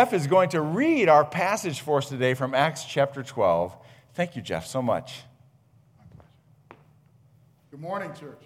Jeff 0.00 0.14
is 0.14 0.26
going 0.26 0.48
to 0.48 0.62
read 0.62 1.10
our 1.10 1.26
passage 1.26 1.82
for 1.82 1.98
us 1.98 2.08
today 2.08 2.32
from 2.32 2.54
Acts 2.54 2.84
chapter 2.84 3.22
12. 3.22 3.76
Thank 4.14 4.34
you, 4.34 4.40
Jeff, 4.40 4.64
so 4.64 4.80
much. 4.80 5.24
Good 7.70 7.80
morning, 7.80 8.10
church. 8.18 8.40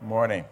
Good 0.00 0.08
morning. 0.08 0.44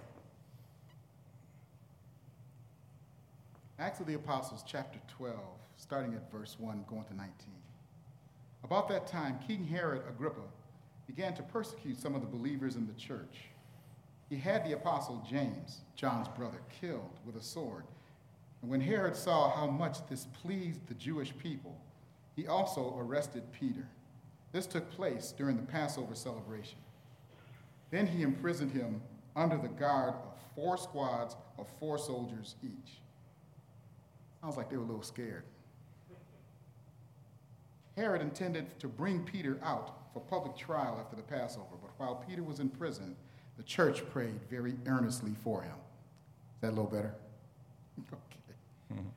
Acts 3.80 3.98
of 3.98 4.06
the 4.06 4.14
Apostles, 4.14 4.62
chapter 4.64 5.00
12, 5.08 5.34
starting 5.76 6.14
at 6.14 6.30
verse 6.30 6.54
1, 6.60 6.84
going 6.88 7.02
to 7.06 7.16
19. 7.16 7.32
About 8.62 8.88
that 8.90 9.08
time, 9.08 9.40
King 9.44 9.64
Herod 9.64 10.02
Agrippa 10.08 10.46
began 11.08 11.34
to 11.34 11.42
persecute 11.42 11.98
some 11.98 12.14
of 12.14 12.20
the 12.20 12.28
believers 12.28 12.76
in 12.76 12.86
the 12.86 12.92
church. 12.92 13.38
He 14.30 14.36
had 14.36 14.64
the 14.64 14.74
apostle 14.74 15.20
James, 15.28 15.80
John's 15.96 16.28
brother, 16.28 16.60
killed 16.80 17.18
with 17.26 17.34
a 17.34 17.42
sword. 17.42 17.82
And 18.62 18.70
when 18.70 18.80
Herod 18.80 19.16
saw 19.16 19.50
how 19.50 19.66
much 19.66 20.06
this 20.08 20.26
pleased 20.42 20.86
the 20.86 20.94
Jewish 20.94 21.36
people, 21.38 21.76
he 22.34 22.46
also 22.46 22.96
arrested 22.98 23.42
Peter. 23.52 23.88
This 24.52 24.66
took 24.66 24.90
place 24.90 25.32
during 25.36 25.56
the 25.56 25.62
Passover 25.62 26.14
celebration. 26.14 26.78
Then 27.90 28.06
he 28.06 28.22
imprisoned 28.22 28.72
him 28.72 29.00
under 29.36 29.56
the 29.56 29.68
guard 29.68 30.14
of 30.14 30.38
four 30.54 30.76
squads 30.76 31.36
of 31.58 31.66
four 31.78 31.98
soldiers 31.98 32.56
each. 32.62 33.00
Sounds 34.40 34.56
like 34.56 34.70
they 34.70 34.76
were 34.76 34.84
a 34.84 34.86
little 34.86 35.02
scared. 35.02 35.44
Herod 37.96 38.22
intended 38.22 38.78
to 38.78 38.86
bring 38.86 39.24
Peter 39.24 39.58
out 39.62 40.12
for 40.12 40.20
public 40.20 40.56
trial 40.56 40.98
after 41.00 41.16
the 41.16 41.22
Passover, 41.22 41.76
but 41.82 41.90
while 41.96 42.24
Peter 42.28 42.44
was 42.44 42.60
in 42.60 42.68
prison, 42.68 43.16
the 43.56 43.62
church 43.64 44.08
prayed 44.10 44.40
very 44.48 44.76
earnestly 44.86 45.34
for 45.42 45.62
him. 45.62 45.74
Is 45.74 46.60
that 46.60 46.68
a 46.68 46.76
little 46.76 46.84
better? 46.84 47.14
okay. 48.12 48.37
Mm-hmm. 48.92 49.08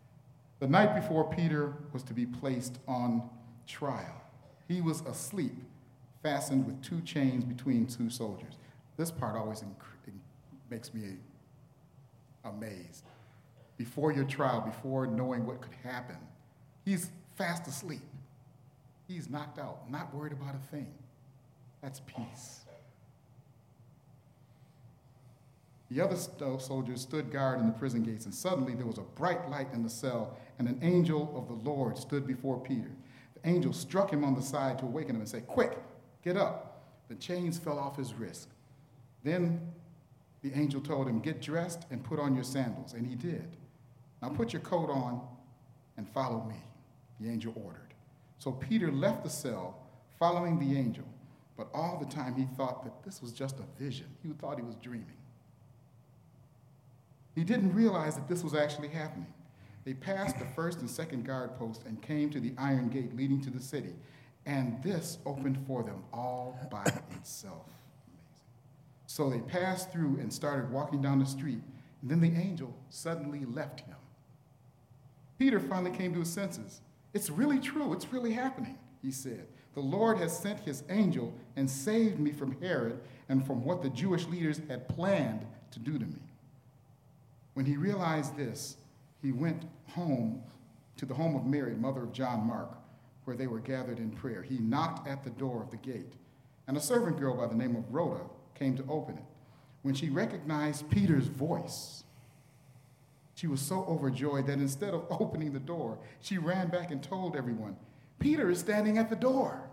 The 0.60 0.68
night 0.68 0.96
before 0.96 1.30
Peter 1.30 1.74
was 1.92 2.04
to 2.04 2.14
be 2.14 2.26
placed 2.26 2.80
on 2.88 3.30
trial, 3.68 4.22
he 4.68 4.82
was 4.82 5.02
asleep, 5.02 5.56
fastened 6.24 6.66
with 6.66 6.82
two 6.82 7.02
chains 7.02 7.44
between 7.44 7.88
two 7.88 8.10
soldiers. 8.10 8.54
This 8.98 9.12
part 9.12 9.36
always 9.36 9.62
inc- 9.62 10.14
makes 10.70 10.94
me 10.94 11.18
amazed. 12.46 13.04
Before 13.78 14.12
your 14.12 14.26
trial, 14.26 14.62
before 14.62 15.08
knowing 15.08 15.46
what 15.46 15.62
could 15.62 15.74
happen, 15.84 16.18
he's 16.86 17.10
fast 17.36 17.68
asleep. 17.68 18.02
He's 19.08 19.30
knocked 19.30 19.60
out, 19.60 19.90
not 19.92 20.14
worried 20.16 20.34
about 20.34 20.56
a 20.56 20.68
thing. 20.76 20.88
That's 21.82 22.00
peace. 22.02 22.62
The 25.92 26.00
other 26.00 26.16
soldiers 26.16 27.02
stood 27.02 27.32
guard 27.32 27.60
in 27.60 27.66
the 27.66 27.74
prison 27.74 28.02
gates, 28.02 28.24
and 28.24 28.34
suddenly 28.34 28.76
there 28.76 28.86
was 28.86 28.98
a 28.98 29.02
bright 29.02 29.50
light 29.50 29.68
in 29.74 29.84
the 29.84 29.90
cell, 29.90 30.38
and 30.58 30.70
an 30.70 30.80
angel 30.82 31.34
of 31.36 31.50
the 31.50 31.70
Lord 31.70 31.98
stood 31.98 32.26
before 32.26 32.62
Peter. 32.62 32.92
The 33.34 33.50
angel 33.50 33.74
struck 33.74 34.10
him 34.10 34.24
on 34.24 34.34
the 34.34 34.42
side 34.42 34.80
to 34.80 34.86
awaken 34.86 35.16
him 35.16 35.22
and 35.22 35.30
say, 35.30 35.42
Quick, 35.42 35.78
get 36.24 36.38
up. 36.38 36.86
The 37.10 37.16
chains 37.16 37.58
fell 37.60 37.78
off 37.78 37.98
his 37.98 38.14
wrist. 38.14 38.48
Then 39.26 39.60
the 40.42 40.54
angel 40.54 40.80
told 40.80 41.10
him, 41.10 41.20
Get 41.20 41.42
dressed 41.42 41.86
and 41.92 42.02
put 42.02 42.20
on 42.20 42.36
your 42.36 42.46
sandals. 42.46 42.94
And 42.94 43.06
he 43.06 43.16
did. 43.16 43.58
Now 44.22 44.30
put 44.30 44.54
your 44.54 44.62
coat 44.62 44.90
on 44.90 45.20
and 45.98 46.08
follow 46.08 46.46
me, 46.46 46.56
the 47.20 47.30
angel 47.30 47.52
ordered. 47.66 47.94
So 48.40 48.54
Peter 48.54 48.94
left 48.94 49.26
the 49.26 49.30
cell, 49.30 49.78
following 50.18 50.58
the 50.58 50.80
angel, 50.80 51.06
but 51.58 51.68
all 51.74 51.98
the 52.00 52.10
time 52.10 52.36
he 52.36 52.46
thought 52.56 52.86
that 52.86 53.04
this 53.04 53.22
was 53.22 53.34
just 53.34 53.58
a 53.60 53.84
vision. 53.84 54.08
He 54.24 54.30
thought 54.30 54.58
he 54.58 54.64
was 54.64 54.76
dreaming. 54.76 55.18
He 57.36 57.44
didn't 57.44 57.74
realize 57.74 58.16
that 58.16 58.28
this 58.28 58.44
was 58.44 58.54
actually 58.54 58.90
happening. 58.90 59.32
They 59.84 59.94
passed 59.94 60.38
the 60.38 60.46
first 60.46 60.80
and 60.80 60.90
second 60.90 61.26
guard 61.26 61.58
post 61.58 61.84
and 61.86 62.02
came 62.02 62.30
to 62.32 62.40
the 62.40 62.54
iron 62.58 62.90
gate 62.90 63.16
leading 63.16 63.42
to 63.42 63.50
the 63.50 63.62
city. 63.62 63.94
And 64.46 64.82
this 64.84 65.18
opened 65.26 65.58
for 65.68 65.84
them 65.84 66.04
all 66.14 66.60
by 66.72 66.84
itself. 67.18 67.66
Amazing. 68.08 69.08
So 69.08 69.30
they 69.30 69.40
passed 69.40 69.92
through 69.92 70.18
and 70.20 70.32
started 70.32 70.72
walking 70.72 71.02
down 71.02 71.20
the 71.20 71.26
street. 71.26 71.62
And 72.02 72.10
then 72.10 72.22
the 72.22 72.40
angel 72.40 72.76
suddenly 72.90 73.46
left 73.46 73.82
him. 73.82 73.96
Peter 75.40 75.60
finally 75.60 75.96
came 75.96 76.14
to 76.14 76.20
his 76.20 76.32
senses. 76.32 76.82
It's 77.14 77.30
really 77.30 77.60
true. 77.60 77.94
It's 77.94 78.12
really 78.14 78.34
happening, 78.34 78.78
he 79.02 79.12
said. 79.12 79.48
The 79.74 79.82
Lord 79.82 80.18
has 80.18 80.38
sent 80.38 80.60
his 80.60 80.84
angel 80.90 81.34
and 81.56 81.70
saved 81.70 82.20
me 82.20 82.32
from 82.32 82.60
Herod 82.62 83.00
and 83.30 83.46
from 83.46 83.64
what 83.64 83.82
the 83.82 83.90
Jewish 83.90 84.28
leaders 84.28 84.60
had 84.68 84.88
planned 84.90 85.46
to 85.72 85.80
do 85.80 85.98
to 85.98 86.06
me. 86.06 86.20
When 87.54 87.66
he 87.66 87.78
realized 87.78 88.38
this, 88.38 88.78
he 89.22 89.32
went 89.32 89.64
home 89.88 90.42
to 90.98 91.06
the 91.06 91.14
home 91.14 91.36
of 91.36 91.46
Mary, 91.46 91.76
mother 91.76 92.04
of 92.04 92.14
John 92.14 92.46
Mark, 92.46 92.78
where 93.26 93.36
they 93.36 93.48
were 93.48 93.60
gathered 93.60 94.00
in 94.00 94.12
prayer. 94.12 94.42
He 94.42 94.58
knocked 94.58 95.08
at 95.08 95.24
the 95.24 95.30
door 95.32 95.62
of 95.62 95.72
the 95.72 95.78
gate, 95.78 96.14
and 96.68 96.78
a 96.78 96.82
servant 96.82 97.18
girl 97.18 97.36
by 97.36 97.48
the 97.48 97.56
name 97.56 97.76
of 97.76 97.94
Rhoda 97.94 98.24
came 98.56 98.76
to 98.78 98.86
open 98.90 99.18
it. 99.18 99.24
When 99.82 99.96
she 99.96 100.10
recognized 100.10 100.90
Peter's 100.90 101.28
voice, 101.28 102.04
she 103.36 103.48
was 103.48 103.62
so 103.62 103.86
overjoyed 103.86 104.48
that 104.48 104.60
instead 104.60 104.94
of 104.94 105.08
opening 105.20 105.54
the 105.54 105.60
door, 105.60 105.98
she 106.20 106.38
ran 106.38 106.70
back 106.70 106.92
and 106.92 107.02
told 107.02 107.36
everyone, 107.36 107.76
Peter 108.20 108.50
is 108.52 108.60
standing 108.60 108.98
at 108.98 109.10
the 109.10 109.16
door. 109.16 109.68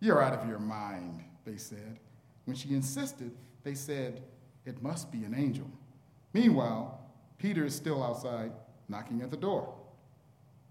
You're 0.00 0.22
out 0.22 0.34
of 0.34 0.48
your 0.48 0.58
mind, 0.58 1.24
they 1.44 1.56
said. 1.56 1.98
When 2.44 2.54
she 2.54 2.74
insisted, 2.74 3.32
they 3.64 3.74
said, 3.74 4.22
It 4.64 4.82
must 4.82 5.10
be 5.10 5.24
an 5.24 5.34
angel. 5.34 5.70
Meanwhile, 6.32 7.00
Peter 7.38 7.64
is 7.64 7.74
still 7.74 8.02
outside 8.02 8.52
knocking 8.88 9.22
at 9.22 9.30
the 9.30 9.36
door. 9.36 9.74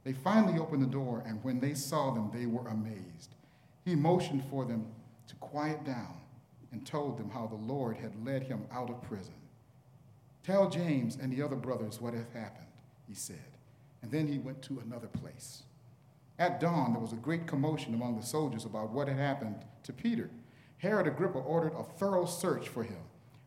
They 0.03 0.13
finally 0.13 0.59
opened 0.59 0.81
the 0.81 0.87
door, 0.87 1.23
and 1.25 1.43
when 1.43 1.59
they 1.59 1.73
saw 1.73 2.11
them, 2.11 2.31
they 2.33 2.45
were 2.45 2.67
amazed. 2.67 3.35
He 3.83 3.95
motioned 3.95 4.43
for 4.49 4.65
them 4.65 4.85
to 5.27 5.35
quiet 5.35 5.83
down 5.83 6.15
and 6.71 6.85
told 6.85 7.17
them 7.17 7.29
how 7.29 7.47
the 7.47 7.55
Lord 7.55 7.97
had 7.97 8.25
led 8.25 8.43
him 8.43 8.65
out 8.71 8.89
of 8.89 9.01
prison. 9.01 9.33
Tell 10.43 10.69
James 10.69 11.17
and 11.21 11.31
the 11.31 11.41
other 11.41 11.55
brothers 11.55 11.99
what 11.99 12.13
hath 12.13 12.33
happened, 12.33 12.67
he 13.07 13.13
said. 13.13 13.57
And 14.01 14.11
then 14.11 14.27
he 14.27 14.37
went 14.37 14.61
to 14.63 14.79
another 14.79 15.07
place. 15.07 15.63
At 16.39 16.59
dawn, 16.59 16.93
there 16.93 17.01
was 17.01 17.13
a 17.13 17.17
great 17.17 17.47
commotion 17.47 17.93
among 17.93 18.17
the 18.17 18.25
soldiers 18.25 18.63
about 18.63 18.91
what 18.91 19.07
had 19.07 19.17
happened 19.17 19.55
to 19.83 19.91
Peter. 19.91 20.29
Herod 20.77 21.07
Agrippa 21.07 21.39
ordered 21.39 21.73
a 21.73 21.83
thorough 21.83 22.25
search 22.25 22.69
for 22.69 22.83
him. 22.83 23.01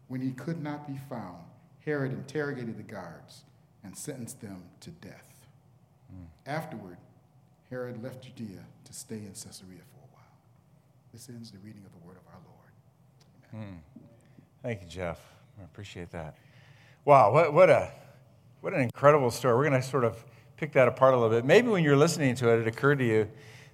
When 0.09 0.21
he 0.21 0.32
could 0.32 0.60
not 0.60 0.88
be 0.88 0.98
found, 1.09 1.44
Herod 1.91 2.12
interrogated 2.12 2.78
the 2.78 2.84
guards 2.84 3.43
and 3.83 3.97
sentenced 3.99 4.41
them 4.41 4.62
to 4.78 4.91
death. 4.91 5.49
Mm. 6.15 6.27
Afterward, 6.47 6.99
Herod 7.69 8.01
left 8.01 8.23
Judea 8.23 8.61
to 8.84 8.93
stay 8.93 9.17
in 9.17 9.33
Caesarea 9.33 9.81
for 9.91 9.99
a 9.99 10.15
while. 10.15 10.39
This 11.12 11.28
ends 11.28 11.51
the 11.51 11.59
reading 11.59 11.83
of 11.84 12.01
the 12.01 12.06
word 12.06 12.17
of 12.17 12.23
our 12.33 12.39
Lord. 12.47 13.65
Amen. 13.65 13.81
Mm. 13.99 14.03
Thank 14.62 14.83
you, 14.83 14.87
Jeff. 14.87 15.19
I 15.61 15.65
appreciate 15.65 16.12
that. 16.12 16.37
Wow, 17.05 17.33
what, 17.33 17.53
what, 17.53 17.69
a, 17.69 17.91
what 18.61 18.72
an 18.72 18.83
incredible 18.83 19.33
story. 19.33 19.57
We're 19.57 19.69
going 19.69 19.83
to 19.83 19.89
sort 19.89 20.05
of 20.05 20.25
pick 20.57 20.71
that 20.75 20.87
apart 20.87 21.15
a 21.15 21.17
little 21.17 21.37
bit. 21.37 21.45
Maybe 21.45 21.71
when 21.71 21.83
you're 21.83 21.97
listening 21.97 22.37
to 22.37 22.51
it, 22.51 22.61
it 22.61 22.69
occurred 22.69 23.01
to 23.01 23.05
you 23.05 23.28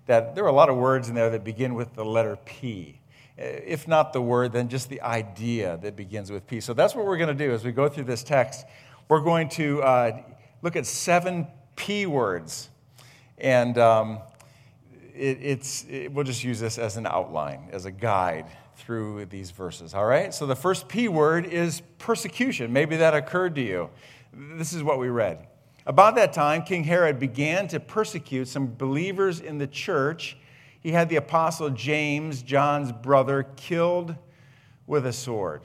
that 0.06 0.34
there 0.34 0.44
are 0.44 0.48
a 0.48 0.52
lot 0.52 0.70
of 0.70 0.76
words 0.78 1.10
in 1.10 1.14
there 1.14 1.28
that 1.28 1.44
begin 1.44 1.74
with 1.74 1.92
the 1.92 2.04
letter 2.04 2.38
P. 2.46 2.98
If 3.38 3.86
not 3.86 4.12
the 4.12 4.22
word, 4.22 4.52
then 4.52 4.68
just 4.68 4.88
the 4.88 5.02
idea 5.02 5.78
that 5.82 5.94
begins 5.94 6.32
with 6.32 6.46
P. 6.46 6.60
So 6.60 6.72
that's 6.72 6.94
what 6.94 7.04
we're 7.04 7.18
going 7.18 7.36
to 7.36 7.46
do 7.46 7.52
as 7.52 7.64
we 7.64 7.72
go 7.72 7.88
through 7.88 8.04
this 8.04 8.22
text. 8.22 8.64
We're 9.08 9.20
going 9.20 9.50
to 9.50 9.82
uh, 9.82 10.22
look 10.62 10.74
at 10.74 10.86
seven 10.86 11.46
P 11.76 12.06
words. 12.06 12.70
And 13.38 13.76
um, 13.76 14.20
it, 15.14 15.38
it's, 15.42 15.84
it, 15.90 16.12
we'll 16.12 16.24
just 16.24 16.42
use 16.42 16.58
this 16.58 16.78
as 16.78 16.96
an 16.96 17.06
outline, 17.06 17.68
as 17.72 17.84
a 17.84 17.90
guide 17.90 18.46
through 18.76 19.26
these 19.26 19.50
verses, 19.50 19.94
all 19.94 20.06
right? 20.06 20.32
So 20.32 20.46
the 20.46 20.56
first 20.56 20.88
P 20.88 21.08
word 21.08 21.46
is 21.46 21.82
persecution. 21.98 22.72
Maybe 22.72 22.96
that 22.96 23.14
occurred 23.14 23.54
to 23.56 23.62
you. 23.62 23.90
This 24.32 24.72
is 24.72 24.82
what 24.82 24.98
we 24.98 25.08
read. 25.08 25.46
About 25.86 26.14
that 26.16 26.32
time, 26.32 26.62
King 26.62 26.84
Herod 26.84 27.18
began 27.18 27.68
to 27.68 27.80
persecute 27.80 28.48
some 28.48 28.74
believers 28.74 29.40
in 29.40 29.58
the 29.58 29.66
church. 29.66 30.36
He 30.86 30.92
had 30.92 31.08
the 31.08 31.16
apostle 31.16 31.70
James, 31.70 32.44
John's 32.44 32.92
brother, 32.92 33.42
killed 33.56 34.14
with 34.86 35.04
a 35.04 35.12
sword. 35.12 35.62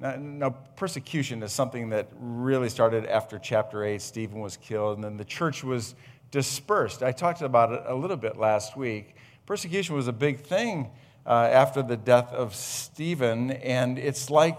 Now, 0.00 0.16
now, 0.16 0.50
persecution 0.50 1.44
is 1.44 1.52
something 1.52 1.90
that 1.90 2.08
really 2.18 2.68
started 2.68 3.06
after 3.06 3.38
chapter 3.38 3.84
8. 3.84 4.02
Stephen 4.02 4.40
was 4.40 4.56
killed, 4.56 4.96
and 4.96 5.04
then 5.04 5.16
the 5.16 5.24
church 5.24 5.62
was 5.62 5.94
dispersed. 6.32 7.04
I 7.04 7.12
talked 7.12 7.40
about 7.40 7.70
it 7.70 7.82
a 7.86 7.94
little 7.94 8.16
bit 8.16 8.36
last 8.36 8.76
week. 8.76 9.14
Persecution 9.46 9.94
was 9.94 10.08
a 10.08 10.12
big 10.12 10.40
thing 10.40 10.90
uh, 11.24 11.34
after 11.34 11.80
the 11.80 11.96
death 11.96 12.32
of 12.32 12.52
Stephen. 12.52 13.52
And 13.52 13.96
it's 13.96 14.28
like 14.28 14.58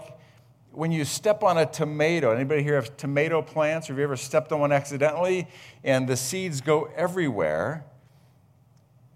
when 0.72 0.92
you 0.92 1.04
step 1.04 1.42
on 1.42 1.58
a 1.58 1.66
tomato. 1.66 2.32
Anybody 2.32 2.62
here 2.62 2.76
have 2.76 2.96
tomato 2.96 3.42
plants? 3.42 3.90
Or 3.90 3.92
have 3.92 3.98
you 3.98 4.04
ever 4.04 4.16
stepped 4.16 4.50
on 4.50 4.60
one 4.60 4.72
accidentally 4.72 5.46
and 5.84 6.08
the 6.08 6.16
seeds 6.16 6.62
go 6.62 6.90
everywhere? 6.96 7.84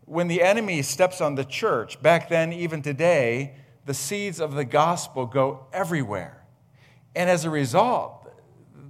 When 0.06 0.28
the 0.28 0.42
enemy 0.42 0.82
steps 0.82 1.20
on 1.20 1.34
the 1.34 1.44
church, 1.44 2.00
back 2.02 2.28
then, 2.28 2.52
even 2.52 2.82
today, 2.82 3.56
the 3.86 3.94
seeds 3.94 4.40
of 4.40 4.54
the 4.54 4.64
gospel 4.64 5.26
go 5.26 5.66
everywhere. 5.72 6.44
And 7.14 7.30
as 7.30 7.44
a 7.44 7.50
result, 7.50 8.30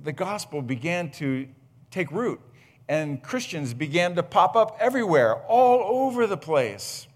the 0.02 0.12
gospel 0.12 0.62
began 0.62 1.11
to 1.12 1.49
take 1.90 2.11
root 2.11 2.40
and 2.88 3.22
Christians 3.22 3.72
began 3.72 4.14
to 4.16 4.22
pop 4.22 4.56
up 4.56 4.76
everywhere, 4.81 5.37
all 5.46 6.05
over 6.05 6.26
the 6.26 6.37
place. 6.37 7.06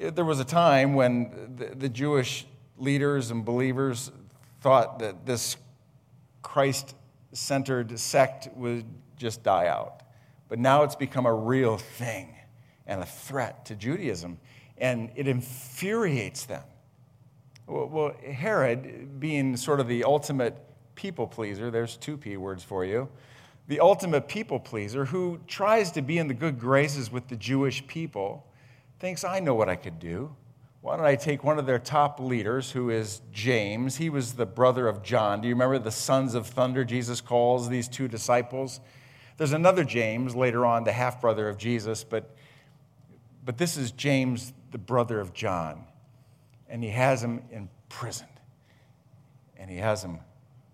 There 0.00 0.24
was 0.24 0.40
a 0.40 0.44
time 0.44 0.94
when 0.94 1.74
the, 1.76 1.88
Jewish 1.88 2.46
leaders 2.76 3.30
and 3.30 3.44
believers 3.44 4.10
thought 4.60 4.98
that 4.98 5.24
this 5.24 5.56
Christ 6.42 6.94
centered 7.32 7.98
sect 7.98 8.48
would 8.54 8.84
just 9.16 9.42
die 9.42 9.68
out. 9.68 10.02
But 10.48 10.58
now 10.58 10.82
it's 10.82 10.94
become 10.94 11.26
a 11.26 11.34
real 11.34 11.76
thing 11.76 12.34
and 12.86 13.02
a 13.02 13.06
threat 13.06 13.64
to 13.66 13.74
Judaism, 13.74 14.38
and 14.78 15.10
it 15.16 15.26
infuriates 15.26 16.44
them. 16.44 16.62
Well, 17.66 18.14
Herod, 18.24 19.18
being 19.18 19.56
sort 19.56 19.80
of 19.80 19.88
the 19.88 20.04
ultimate 20.04 20.56
people 20.94 21.26
pleaser, 21.26 21.70
there's 21.70 21.96
two 21.96 22.16
P 22.16 22.36
words 22.36 22.62
for 22.62 22.84
you, 22.84 23.08
the 23.66 23.80
ultimate 23.80 24.28
people 24.28 24.60
pleaser 24.60 25.04
who 25.04 25.40
tries 25.48 25.90
to 25.92 26.02
be 26.02 26.18
in 26.18 26.28
the 26.28 26.34
good 26.34 26.60
graces 26.60 27.10
with 27.10 27.26
the 27.26 27.34
Jewish 27.34 27.84
people, 27.88 28.46
thinks, 29.00 29.24
I 29.24 29.40
know 29.40 29.54
what 29.54 29.68
I 29.68 29.74
could 29.74 29.98
do. 29.98 30.34
Why 30.80 30.96
don't 30.96 31.04
I 31.04 31.16
take 31.16 31.42
one 31.42 31.58
of 31.58 31.66
their 31.66 31.80
top 31.80 32.20
leaders, 32.20 32.70
who 32.70 32.90
is 32.90 33.20
James? 33.32 33.96
He 33.96 34.08
was 34.08 34.34
the 34.34 34.46
brother 34.46 34.86
of 34.86 35.02
John. 35.02 35.40
Do 35.40 35.48
you 35.48 35.54
remember 35.54 35.80
the 35.80 35.90
sons 35.90 36.36
of 36.36 36.46
thunder 36.46 36.84
Jesus 36.84 37.20
calls 37.20 37.68
these 37.68 37.88
two 37.88 38.06
disciples? 38.06 38.80
There's 39.36 39.52
another 39.52 39.84
James 39.84 40.34
later 40.34 40.64
on, 40.64 40.84
the 40.84 40.92
half 40.92 41.20
brother 41.20 41.48
of 41.48 41.58
Jesus, 41.58 42.04
but, 42.04 42.34
but 43.44 43.58
this 43.58 43.76
is 43.76 43.90
James, 43.90 44.52
the 44.70 44.78
brother 44.78 45.20
of 45.20 45.34
John. 45.34 45.84
And 46.68 46.82
he 46.82 46.90
has 46.90 47.22
him 47.22 47.42
imprisoned, 47.50 48.28
and 49.56 49.70
he 49.70 49.76
has 49.76 50.02
him 50.02 50.18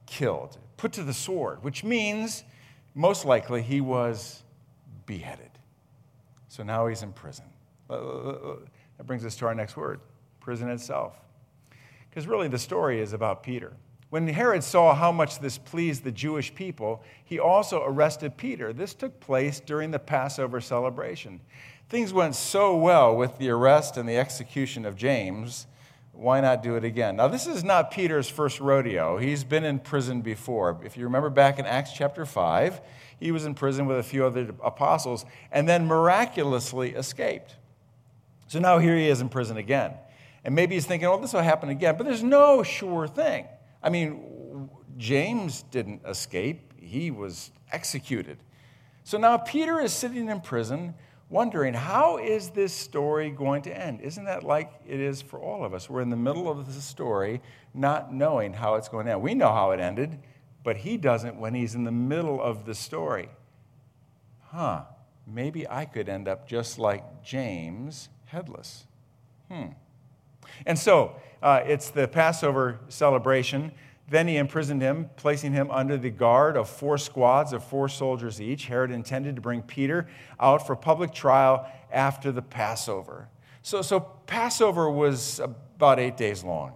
killed, 0.06 0.58
put 0.76 0.92
to 0.92 1.02
the 1.02 1.12
sword, 1.12 1.62
which 1.62 1.84
means 1.84 2.44
most 2.94 3.24
likely 3.24 3.62
he 3.62 3.80
was 3.80 4.42
beheaded. 5.06 5.50
So 6.48 6.62
now 6.62 6.86
he's 6.86 7.02
in 7.02 7.12
prison. 7.12 7.46
Uh, 7.88 7.94
uh, 7.94 7.96
uh, 7.98 8.56
that 8.96 9.04
brings 9.06 9.24
us 9.24 9.36
to 9.36 9.46
our 9.46 9.54
next 9.54 9.76
word 9.76 10.00
prison 10.40 10.68
itself. 10.68 11.18
Because 12.08 12.26
really, 12.26 12.48
the 12.48 12.58
story 12.58 13.00
is 13.00 13.12
about 13.12 13.42
Peter. 13.42 13.72
When 14.12 14.28
Herod 14.28 14.62
saw 14.62 14.94
how 14.94 15.10
much 15.10 15.38
this 15.38 15.56
pleased 15.56 16.04
the 16.04 16.12
Jewish 16.12 16.54
people, 16.54 17.02
he 17.24 17.38
also 17.38 17.82
arrested 17.82 18.36
Peter. 18.36 18.70
This 18.70 18.92
took 18.92 19.18
place 19.20 19.58
during 19.58 19.90
the 19.90 19.98
Passover 19.98 20.60
celebration. 20.60 21.40
Things 21.88 22.12
went 22.12 22.34
so 22.34 22.76
well 22.76 23.16
with 23.16 23.38
the 23.38 23.48
arrest 23.48 23.96
and 23.96 24.06
the 24.06 24.18
execution 24.18 24.84
of 24.84 24.96
James. 24.96 25.66
Why 26.12 26.42
not 26.42 26.62
do 26.62 26.76
it 26.76 26.84
again? 26.84 27.16
Now, 27.16 27.28
this 27.28 27.46
is 27.46 27.64
not 27.64 27.90
Peter's 27.90 28.28
first 28.28 28.60
rodeo. 28.60 29.16
He's 29.16 29.44
been 29.44 29.64
in 29.64 29.78
prison 29.78 30.20
before. 30.20 30.78
If 30.84 30.98
you 30.98 31.04
remember 31.04 31.30
back 31.30 31.58
in 31.58 31.64
Acts 31.64 31.94
chapter 31.94 32.26
5, 32.26 32.82
he 33.18 33.32
was 33.32 33.46
in 33.46 33.54
prison 33.54 33.86
with 33.86 33.96
a 33.96 34.02
few 34.02 34.26
other 34.26 34.54
apostles 34.62 35.24
and 35.50 35.66
then 35.66 35.86
miraculously 35.86 36.90
escaped. 36.90 37.56
So 38.48 38.58
now 38.58 38.78
here 38.78 38.94
he 38.94 39.08
is 39.08 39.22
in 39.22 39.30
prison 39.30 39.56
again. 39.56 39.94
And 40.44 40.54
maybe 40.54 40.74
he's 40.74 40.84
thinking, 40.84 41.08
oh, 41.08 41.18
this 41.18 41.32
will 41.32 41.40
happen 41.40 41.70
again. 41.70 41.96
But 41.96 42.04
there's 42.04 42.22
no 42.22 42.62
sure 42.62 43.08
thing. 43.08 43.46
I 43.82 43.90
mean, 43.90 44.68
James 44.96 45.62
didn't 45.70 46.02
escape, 46.06 46.72
he 46.80 47.10
was 47.10 47.50
executed. 47.72 48.38
So 49.04 49.18
now 49.18 49.36
Peter 49.36 49.80
is 49.80 49.92
sitting 49.92 50.28
in 50.28 50.40
prison 50.40 50.94
wondering, 51.28 51.72
how 51.72 52.18
is 52.18 52.50
this 52.50 52.72
story 52.72 53.30
going 53.30 53.62
to 53.62 53.76
end? 53.76 54.00
Isn't 54.02 54.26
that 54.26 54.44
like 54.44 54.70
it 54.86 55.00
is 55.00 55.22
for 55.22 55.40
all 55.40 55.64
of 55.64 55.72
us? 55.74 55.88
We're 55.88 56.02
in 56.02 56.10
the 56.10 56.16
middle 56.16 56.48
of 56.48 56.72
the 56.72 56.80
story, 56.80 57.40
not 57.72 58.12
knowing 58.12 58.52
how 58.52 58.74
it's 58.74 58.88
going 58.88 59.06
to 59.06 59.12
end. 59.12 59.22
We 59.22 59.34
know 59.34 59.52
how 59.52 59.70
it 59.70 59.80
ended, 59.80 60.18
but 60.62 60.76
he 60.76 60.98
doesn't 60.98 61.36
when 61.36 61.54
he's 61.54 61.74
in 61.74 61.84
the 61.84 61.90
middle 61.90 62.40
of 62.40 62.66
the 62.66 62.74
story. 62.74 63.30
Huh, 64.50 64.82
maybe 65.26 65.66
I 65.68 65.86
could 65.86 66.08
end 66.08 66.28
up 66.28 66.46
just 66.46 66.78
like 66.78 67.24
James 67.24 68.10
headless. 68.26 68.84
Hmm. 69.50 69.68
And 70.66 70.78
so 70.78 71.16
uh, 71.42 71.62
it's 71.66 71.90
the 71.90 72.06
Passover 72.06 72.78
celebration. 72.88 73.72
Then 74.08 74.28
he 74.28 74.36
imprisoned 74.36 74.82
him, 74.82 75.10
placing 75.16 75.52
him 75.52 75.70
under 75.70 75.96
the 75.96 76.10
guard 76.10 76.56
of 76.56 76.68
four 76.68 76.98
squads 76.98 77.52
of 77.52 77.64
four 77.64 77.88
soldiers 77.88 78.40
each. 78.40 78.66
Herod 78.66 78.90
intended 78.90 79.36
to 79.36 79.42
bring 79.42 79.62
Peter 79.62 80.06
out 80.38 80.66
for 80.66 80.76
public 80.76 81.12
trial 81.12 81.66
after 81.90 82.30
the 82.30 82.42
Passover. 82.42 83.28
So, 83.62 83.80
so 83.82 84.00
Passover 84.00 84.90
was 84.90 85.40
about 85.40 85.98
eight 85.98 86.16
days 86.16 86.44
long. 86.44 86.74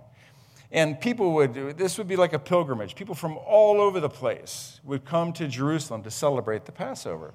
And 0.73 1.01
people 1.01 1.35
would, 1.35 1.55
this 1.79 1.97
would 1.99 2.09
be 2.09 2.17
like 2.17 2.33
a 2.33 2.39
pilgrimage. 2.39 2.95
People 2.95 3.15
from 3.15 3.37
all 3.39 3.81
over 3.81 4.01
the 4.01 4.09
place 4.09 4.81
would 4.85 5.05
come 5.05 5.33
to 5.35 5.47
Jerusalem 5.47 6.03
to 6.03 6.11
celebrate 6.11 6.65
the 6.65 6.73
Passover. 6.73 7.35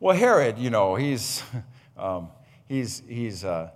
Well, 0.00 0.16
Herod, 0.16 0.58
you 0.58 0.70
know, 0.70 0.96
he's, 0.96 1.42
um, 1.96 2.28
he's, 2.68 3.02
he's 3.08 3.44
uh, 3.44 3.70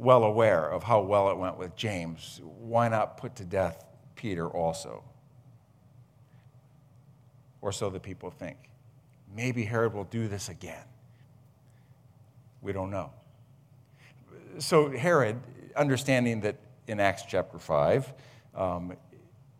well 0.00 0.24
aware 0.24 0.66
of 0.66 0.82
how 0.82 1.02
well 1.02 1.30
it 1.30 1.36
went 1.36 1.58
with 1.58 1.76
James. 1.76 2.40
Why 2.58 2.88
not 2.88 3.18
put 3.18 3.36
to 3.36 3.44
death 3.44 3.84
Peter 4.16 4.48
also? 4.48 5.04
Or 7.60 7.70
so 7.70 7.90
the 7.90 8.00
people 8.00 8.30
think. 8.30 8.56
Maybe 9.36 9.64
Herod 9.64 9.92
will 9.92 10.04
do 10.04 10.26
this 10.26 10.48
again. 10.48 10.84
We 12.62 12.72
don't 12.72 12.90
know. 12.90 13.10
So, 14.58 14.90
Herod, 14.90 15.38
understanding 15.76 16.40
that 16.40 16.56
in 16.86 16.98
Acts 16.98 17.24
chapter 17.28 17.58
5, 17.58 18.12
um, 18.54 18.96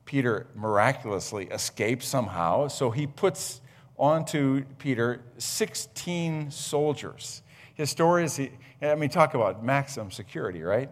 Peter 0.07 0.47
miraculously 0.55 1.47
escapes 1.47 2.07
somehow, 2.07 2.67
so 2.69 2.91
he 2.91 3.07
puts 3.07 3.61
onto 3.99 4.65
Peter 4.79 5.21
16 5.37 6.51
soldiers. 6.51 7.43
Historians, 7.75 8.41
I 8.83 8.95
mean, 8.95 9.11
talk 9.11 9.35
about 9.35 9.63
maximum 9.63 10.11
security, 10.11 10.63
right? 10.63 10.89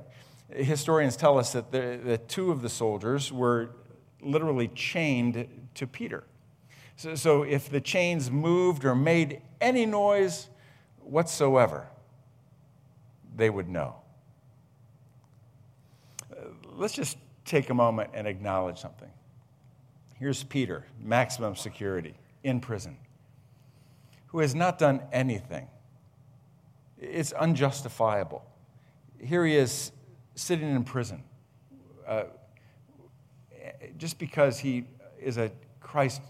Historians 0.51 1.17
tell 1.17 1.39
us 1.39 1.53
that 1.53 1.73
the, 1.73 1.99
the 2.03 2.19
two 2.19 2.51
of 2.51 2.63
the 2.63 2.69
soldiers 2.69 3.33
were 3.33 3.71
literally 4.21 4.69
chained 4.69 5.69
to 5.75 5.87
Peter. 5.87 6.25
So, 6.97 7.15
so 7.15 7.43
if 7.45 7.71
the 7.71 7.81
chains 7.81 8.31
moved 8.31 8.85
or 8.85 8.95
made 8.95 9.41
any 9.61 9.87
noise 9.87 10.49
whatsoever, 11.01 11.89
they 13.37 13.49
would 13.49 13.69
know. 13.69 13.97
Uh, 16.31 16.47
let's 16.75 16.95
just 16.95 17.17
take 17.45 17.71
a 17.71 17.75
moment 17.75 18.11
and 18.13 18.27
acknowledge 18.27 18.79
something. 18.79 19.11
Here's 20.19 20.43
Peter, 20.45 20.85
maximum 21.01 21.55
security, 21.55 22.15
in 22.43 22.61
prison, 22.61 22.97
who 24.27 24.41
has 24.41 24.55
not 24.55 24.79
done 24.79 25.01
anything 25.13 25.69
it's 27.01 27.33
unjustifiable. 27.33 28.45
Here 29.21 29.45
he 29.45 29.57
is 29.57 29.93
sitting 30.35 30.75
in 30.75 30.85
prison 30.85 31.23
uh, 32.07 32.25
just 33.97 34.19
because 34.19 34.59
he 34.59 34.85
is 35.21 35.37
a 35.37 35.51
Christ 35.81 36.23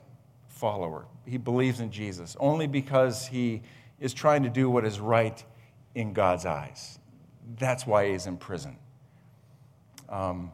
follower. 0.48 1.06
He 1.26 1.37
believes 1.37 1.80
in 1.80 1.90
Jesus, 1.90 2.37
only 2.40 2.66
because 2.66 3.26
he 3.26 3.62
is 4.00 4.14
trying 4.14 4.42
to 4.42 4.48
do 4.48 4.70
what 4.70 4.84
is 4.84 5.00
right 5.00 5.42
in 5.94 6.12
God's 6.12 6.46
eyes. 6.46 6.98
That's 7.58 7.87
why 7.87 8.10
he's 8.10 8.26
in 8.26 8.37
prison. 8.37 8.76
Um, 10.08 10.52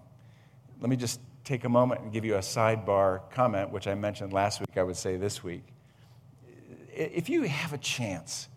let 0.80 0.90
me 0.90 0.96
just 0.96 1.20
take 1.44 1.64
a 1.64 1.68
moment 1.68 2.00
and 2.00 2.12
give 2.12 2.24
you 2.24 2.34
a 2.36 2.40
sidebar 2.40 3.30
comment, 3.30 3.70
which 3.70 3.86
I 3.86 3.94
mentioned 3.94 4.32
last 4.32 4.60
week, 4.60 4.76
I 4.76 4.82
would 4.82 4.96
say 4.96 5.16
this 5.16 5.44
week. 5.44 5.64
If 6.92 7.28
you 7.28 7.42
have 7.42 7.72
a 7.72 7.78
chance, 7.78 8.48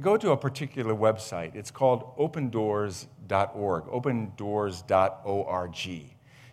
go 0.00 0.16
to 0.16 0.32
a 0.32 0.36
particular 0.36 0.94
website. 0.94 1.54
It's 1.54 1.70
called 1.70 2.16
opendoors.org, 2.16 3.84
opendoors.org. 3.84 5.88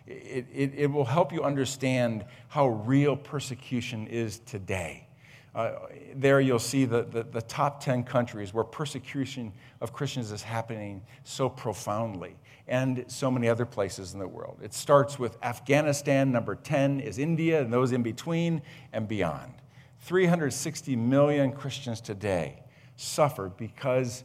It, 0.06 0.46
it, 0.52 0.72
it, 0.74 0.90
will 0.90 1.04
help 1.04 1.32
you 1.32 1.42
understand 1.42 2.24
how 2.48 2.68
real 2.68 3.16
persecution 3.16 4.06
is 4.08 4.40
today. 4.40 5.06
Uh, 5.54 5.72
there 6.14 6.40
you'll 6.40 6.58
see 6.58 6.84
the, 6.84 7.04
the, 7.04 7.22
the, 7.24 7.42
top 7.42 7.82
10 7.82 8.04
countries 8.04 8.54
where 8.54 8.64
persecution 8.64 9.52
of 9.80 9.92
Christians 9.92 10.32
is 10.32 10.42
happening 10.42 11.02
so 11.24 11.48
profoundly, 11.48 12.36
and 12.68 13.04
so 13.08 13.30
many 13.30 13.48
other 13.48 13.66
places 13.66 14.14
in 14.14 14.20
the 14.20 14.28
world. 14.28 14.58
It 14.62 14.72
starts 14.72 15.18
with 15.18 15.36
Afghanistan, 15.42 16.30
number 16.30 16.54
10 16.54 17.00
is 17.00 17.18
India, 17.18 17.60
and 17.60 17.72
those 17.72 17.90
in 17.90 18.02
between 18.02 18.62
and 18.92 19.08
beyond. 19.08 19.54
360 20.02 20.96
million 20.96 21.52
Christians 21.52 22.00
today 22.00 22.62
suffer 23.00 23.48
because, 23.48 24.24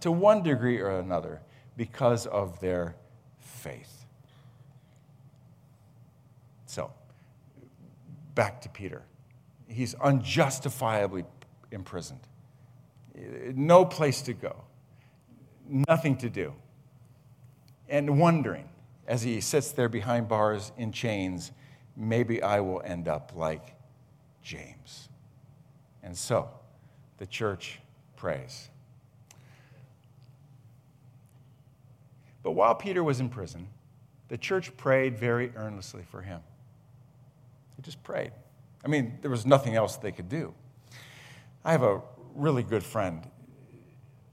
to 0.00 0.10
one 0.10 0.42
degree 0.42 0.78
or 0.78 0.98
another, 0.98 1.40
because 1.76 2.26
of 2.26 2.58
their 2.60 2.96
faith. 3.38 4.06
So, 6.66 6.90
back 8.34 8.62
to 8.62 8.68
Peter. 8.68 9.02
He's 9.66 9.94
unjustifiably 9.94 11.24
imprisoned. 11.70 12.20
No 13.54 13.84
place 13.84 14.22
to 14.22 14.32
go, 14.32 14.64
nothing 15.68 16.16
to 16.18 16.30
do. 16.30 16.54
And 17.88 18.18
wondering, 18.18 18.68
as 19.06 19.22
he 19.22 19.40
sits 19.40 19.72
there 19.72 19.88
behind 19.88 20.28
bars 20.28 20.72
in 20.78 20.92
chains, 20.92 21.52
maybe 21.96 22.42
I 22.42 22.60
will 22.60 22.80
end 22.84 23.06
up 23.06 23.32
like 23.34 23.74
James. 24.42 25.08
And 26.02 26.16
so, 26.16 26.48
the 27.18 27.26
church 27.26 27.80
prays. 28.18 28.68
But 32.42 32.52
while 32.52 32.74
Peter 32.74 33.02
was 33.04 33.20
in 33.20 33.28
prison, 33.28 33.68
the 34.28 34.36
church 34.36 34.76
prayed 34.76 35.18
very 35.18 35.52
earnestly 35.54 36.02
for 36.02 36.20
him. 36.20 36.40
They 37.76 37.82
just 37.82 38.02
prayed. 38.02 38.32
I 38.84 38.88
mean, 38.88 39.18
there 39.22 39.30
was 39.30 39.46
nothing 39.46 39.74
else 39.74 39.96
they 39.96 40.12
could 40.12 40.28
do. 40.28 40.54
I 41.64 41.72
have 41.72 41.82
a 41.82 42.00
really 42.34 42.62
good 42.62 42.82
friend. 42.82 43.26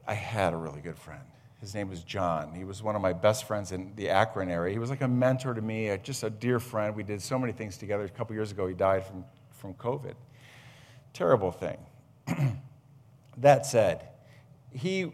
I 0.07 0.13
had 0.13 0.53
a 0.53 0.57
really 0.57 0.81
good 0.81 0.97
friend. 0.97 1.23
His 1.61 1.73
name 1.73 1.89
was 1.89 2.03
John. 2.03 2.53
He 2.53 2.63
was 2.63 2.83
one 2.83 2.95
of 2.95 3.01
my 3.01 3.13
best 3.13 3.45
friends 3.45 3.71
in 3.71 3.93
the 3.95 4.09
Akron 4.09 4.49
area. 4.49 4.71
He 4.71 4.79
was 4.79 4.89
like 4.89 5.01
a 5.01 5.07
mentor 5.07 5.53
to 5.53 5.61
me, 5.61 5.95
just 6.03 6.23
a 6.23 6.29
dear 6.29 6.59
friend. 6.59 6.95
We 6.95 7.03
did 7.03 7.21
so 7.21 7.39
many 7.39 7.53
things 7.53 7.77
together. 7.77 8.03
A 8.03 8.09
couple 8.09 8.35
years 8.35 8.51
ago, 8.51 8.67
he 8.67 8.73
died 8.73 9.05
from, 9.05 9.25
from 9.51 9.73
COVID. 9.75 10.13
Terrible 11.13 11.51
thing. 11.51 11.77
that 13.37 13.65
said, 13.65 14.07
he 14.71 15.11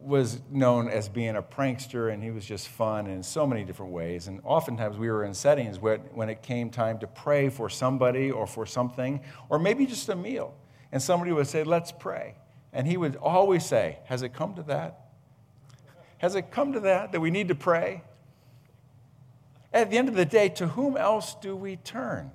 was 0.00 0.40
known 0.50 0.88
as 0.88 1.08
being 1.08 1.36
a 1.36 1.42
prankster 1.42 2.12
and 2.12 2.22
he 2.22 2.30
was 2.30 2.44
just 2.44 2.68
fun 2.68 3.06
in 3.06 3.22
so 3.22 3.46
many 3.46 3.64
different 3.64 3.92
ways. 3.92 4.28
And 4.28 4.40
oftentimes 4.44 4.98
we 4.98 5.08
were 5.08 5.24
in 5.24 5.32
settings 5.32 5.78
where, 5.78 5.98
when 6.12 6.28
it 6.28 6.42
came 6.42 6.68
time 6.68 6.98
to 6.98 7.06
pray 7.06 7.48
for 7.48 7.70
somebody 7.70 8.30
or 8.30 8.46
for 8.46 8.66
something, 8.66 9.20
or 9.48 9.58
maybe 9.58 9.86
just 9.86 10.08
a 10.10 10.16
meal. 10.16 10.54
And 10.92 11.02
somebody 11.02 11.32
would 11.32 11.46
say, 11.46 11.64
Let's 11.64 11.90
pray. 11.90 12.34
And 12.72 12.86
he 12.86 12.96
would 12.96 13.16
always 13.16 13.64
say, 13.64 13.98
Has 14.04 14.22
it 14.22 14.34
come 14.34 14.54
to 14.54 14.62
that? 14.64 15.00
Has 16.18 16.34
it 16.34 16.50
come 16.50 16.72
to 16.74 16.80
that, 16.80 17.12
that 17.12 17.20
we 17.20 17.30
need 17.30 17.48
to 17.48 17.54
pray? 17.54 18.02
At 19.72 19.90
the 19.90 19.98
end 19.98 20.08
of 20.08 20.14
the 20.14 20.24
day, 20.24 20.50
to 20.50 20.68
whom 20.68 20.96
else 20.96 21.34
do 21.34 21.56
we 21.56 21.76
turn? 21.76 22.30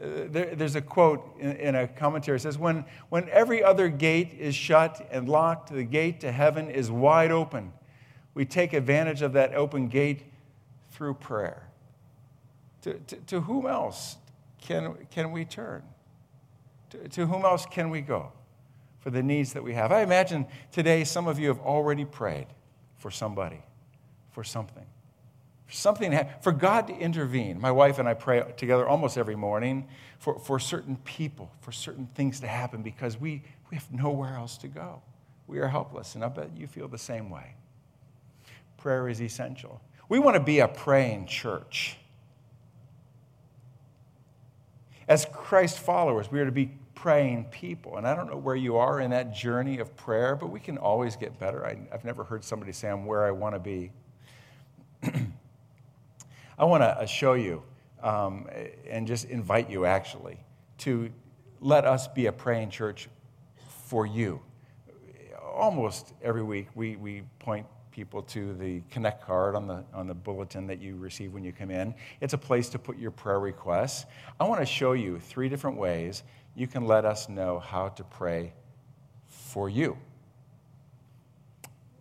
There, 0.00 0.54
there's 0.54 0.76
a 0.76 0.80
quote 0.80 1.36
in, 1.40 1.56
in, 1.56 1.74
a 1.74 1.88
commentary 1.88 2.36
that 2.36 2.42
says, 2.42 2.56
when, 2.56 2.84
when 3.08 3.28
every 3.30 3.62
other 3.62 3.88
gate 3.88 4.34
is 4.38 4.54
shut 4.54 5.06
and 5.10 5.28
locked, 5.28 5.72
the 5.72 5.82
gate 5.82 6.20
to 6.20 6.30
heaven 6.30 6.70
is 6.70 6.90
wide 6.90 7.32
open. 7.32 7.72
We 8.34 8.44
take 8.44 8.72
advantage 8.72 9.22
of 9.22 9.32
that 9.32 9.54
open 9.54 9.88
gate 9.88 10.22
through 10.90 11.14
prayer. 11.14 11.68
To, 12.82 12.94
to, 12.94 13.16
to 13.16 13.40
whom 13.40 13.66
else 13.66 14.16
can, 14.60 14.94
can 15.10 15.32
we 15.32 15.44
turn? 15.44 15.82
To, 16.90 17.08
to 17.08 17.26
whom 17.26 17.44
else 17.44 17.66
can 17.66 17.90
we 17.90 18.00
go 18.00 18.32
for 19.00 19.10
the 19.10 19.22
needs 19.22 19.52
that 19.54 19.64
we 19.64 19.74
have? 19.74 19.90
I 19.90 20.02
imagine 20.02 20.46
today 20.70 21.02
some 21.02 21.26
of 21.26 21.40
you 21.40 21.48
have 21.48 21.60
already 21.60 22.04
prayed 22.04 22.46
for 22.98 23.10
somebody, 23.10 23.62
for 24.30 24.44
something 24.44 24.86
something 25.68 26.18
for 26.40 26.52
God 26.52 26.86
to 26.88 26.94
intervene. 26.96 27.60
My 27.60 27.70
wife 27.70 27.98
and 27.98 28.08
I 28.08 28.14
pray 28.14 28.42
together 28.56 28.88
almost 28.88 29.18
every 29.18 29.36
morning 29.36 29.88
for, 30.18 30.38
for 30.38 30.58
certain 30.58 30.96
people, 31.04 31.50
for 31.60 31.72
certain 31.72 32.06
things 32.14 32.40
to 32.40 32.46
happen 32.46 32.82
because 32.82 33.20
we, 33.20 33.42
we 33.70 33.76
have 33.76 33.90
nowhere 33.92 34.34
else 34.34 34.56
to 34.58 34.68
go. 34.68 35.02
We 35.46 35.58
are 35.60 35.68
helpless, 35.68 36.14
and 36.14 36.24
I 36.24 36.28
bet 36.28 36.50
you 36.56 36.66
feel 36.66 36.88
the 36.88 36.98
same 36.98 37.30
way. 37.30 37.54
Prayer 38.76 39.08
is 39.08 39.20
essential. 39.20 39.80
We 40.08 40.18
want 40.18 40.36
to 40.36 40.42
be 40.42 40.60
a 40.60 40.68
praying 40.68 41.26
church. 41.26 41.96
As 45.06 45.26
Christ 45.32 45.78
followers, 45.78 46.30
we 46.30 46.38
are 46.40 46.44
to 46.44 46.52
be 46.52 46.70
praying 46.94 47.44
people. 47.44 47.96
And 47.96 48.06
I 48.06 48.14
don't 48.14 48.28
know 48.28 48.36
where 48.36 48.56
you 48.56 48.76
are 48.76 49.00
in 49.00 49.10
that 49.12 49.34
journey 49.34 49.78
of 49.78 49.96
prayer, 49.96 50.36
but 50.36 50.48
we 50.48 50.60
can 50.60 50.76
always 50.76 51.16
get 51.16 51.38
better. 51.38 51.64
I, 51.64 51.78
have 51.92 52.04
never 52.04 52.24
heard 52.24 52.44
somebody 52.44 52.72
say, 52.72 52.88
I'm 52.88 53.06
where 53.06 53.24
I 53.24 53.30
want 53.30 53.54
to 53.54 53.58
be. 53.58 53.92
I 56.58 56.64
want 56.64 56.82
to 56.82 57.06
show 57.06 57.34
you 57.34 57.62
um, 58.02 58.48
and 58.88 59.06
just 59.06 59.26
invite 59.26 59.70
you 59.70 59.84
actually 59.84 60.38
to 60.78 61.10
let 61.60 61.84
us 61.84 62.08
be 62.08 62.26
a 62.26 62.32
praying 62.32 62.70
church 62.70 63.08
for 63.86 64.06
you. 64.06 64.40
Almost 65.54 66.14
every 66.22 66.42
week, 66.42 66.68
we, 66.74 66.96
we 66.96 67.22
point 67.38 67.66
people 67.92 68.22
to 68.22 68.54
the 68.54 68.80
Connect 68.90 69.24
card 69.24 69.54
on 69.54 69.66
the, 69.66 69.84
on 69.92 70.06
the 70.06 70.14
bulletin 70.14 70.66
that 70.66 70.80
you 70.80 70.96
receive 70.96 71.32
when 71.32 71.44
you 71.44 71.52
come 71.52 71.70
in. 71.70 71.94
It's 72.20 72.34
a 72.34 72.38
place 72.38 72.68
to 72.70 72.78
put 72.78 72.98
your 72.98 73.10
prayer 73.12 73.40
requests. 73.40 74.06
I 74.40 74.44
want 74.44 74.60
to 74.60 74.66
show 74.66 74.92
you 74.92 75.20
three 75.20 75.48
different 75.48 75.76
ways 75.76 76.22
you 76.56 76.66
can 76.66 76.86
let 76.86 77.04
us 77.04 77.28
know 77.28 77.60
how 77.60 77.88
to 77.90 78.02
pray 78.02 78.52
for 79.28 79.68
you. 79.68 79.96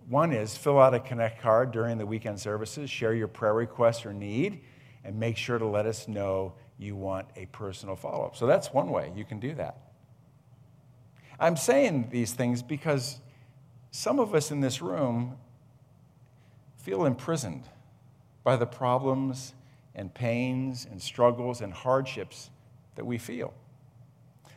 One 0.10 0.32
is 0.32 0.56
fill 0.56 0.80
out 0.80 0.94
a 0.94 1.00
Connect 1.00 1.42
card 1.42 1.72
during 1.72 1.98
the 1.98 2.06
weekend 2.06 2.40
services, 2.40 2.90
share 2.90 3.14
your 3.14 3.28
prayer 3.28 3.54
request 3.54 4.06
or 4.06 4.14
need, 4.14 4.62
and 5.04 5.20
make 5.20 5.36
sure 5.36 5.58
to 5.58 5.66
let 5.66 5.86
us 5.86 6.08
know 6.08 6.54
you 6.78 6.96
want 6.96 7.28
a 7.36 7.46
personal 7.48 7.96
follow 7.96 8.26
up. 8.26 8.36
So 8.36 8.46
that's 8.46 8.72
one 8.74 8.90
way 8.90 9.12
you 9.16 9.26
can 9.26 9.40
do 9.40 9.54
that. 9.56 9.78
I'm 11.40 11.58
saying 11.58 12.10
these 12.10 12.32
things 12.34 12.62
because 12.64 13.20
some 13.92 14.20
of 14.20 14.34
us 14.34 14.50
in 14.50 14.62
this 14.62 14.82
room 14.82 15.38
feel 16.78 17.06
imprisoned 17.06 17.64
by 18.44 18.56
the 18.56 18.66
problems 18.66 19.54
and 19.94 20.14
pains 20.14 20.88
and 20.90 21.02
struggles 21.02 21.60
and 21.60 21.74
hardships 21.74 22.50
that 22.96 23.06
we 23.06 23.18
feel. 23.18 23.54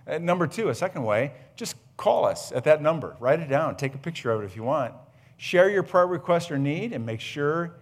And 0.07 0.25
number 0.25 0.47
two, 0.47 0.69
a 0.69 0.75
second 0.75 1.03
way, 1.03 1.33
just 1.57 1.75
call 1.97 2.25
us 2.25 2.53
at 2.53 2.65
that 2.65 2.81
number. 2.81 3.17
Write 3.19 3.41
it 3.41 3.49
down. 3.49 3.77
Take 3.77 3.95
a 3.95 3.99
picture 3.99 4.31
of 4.31 4.43
it 4.43 4.45
if 4.45 4.55
you 4.55 4.63
want. 4.63 4.95
Share 5.41 5.71
your 5.71 5.83
prayer 5.83 6.07
request 6.07 6.51
or 6.51 6.59
need 6.59 6.93
and 6.93 7.07
make 7.07 7.19
sure 7.19 7.73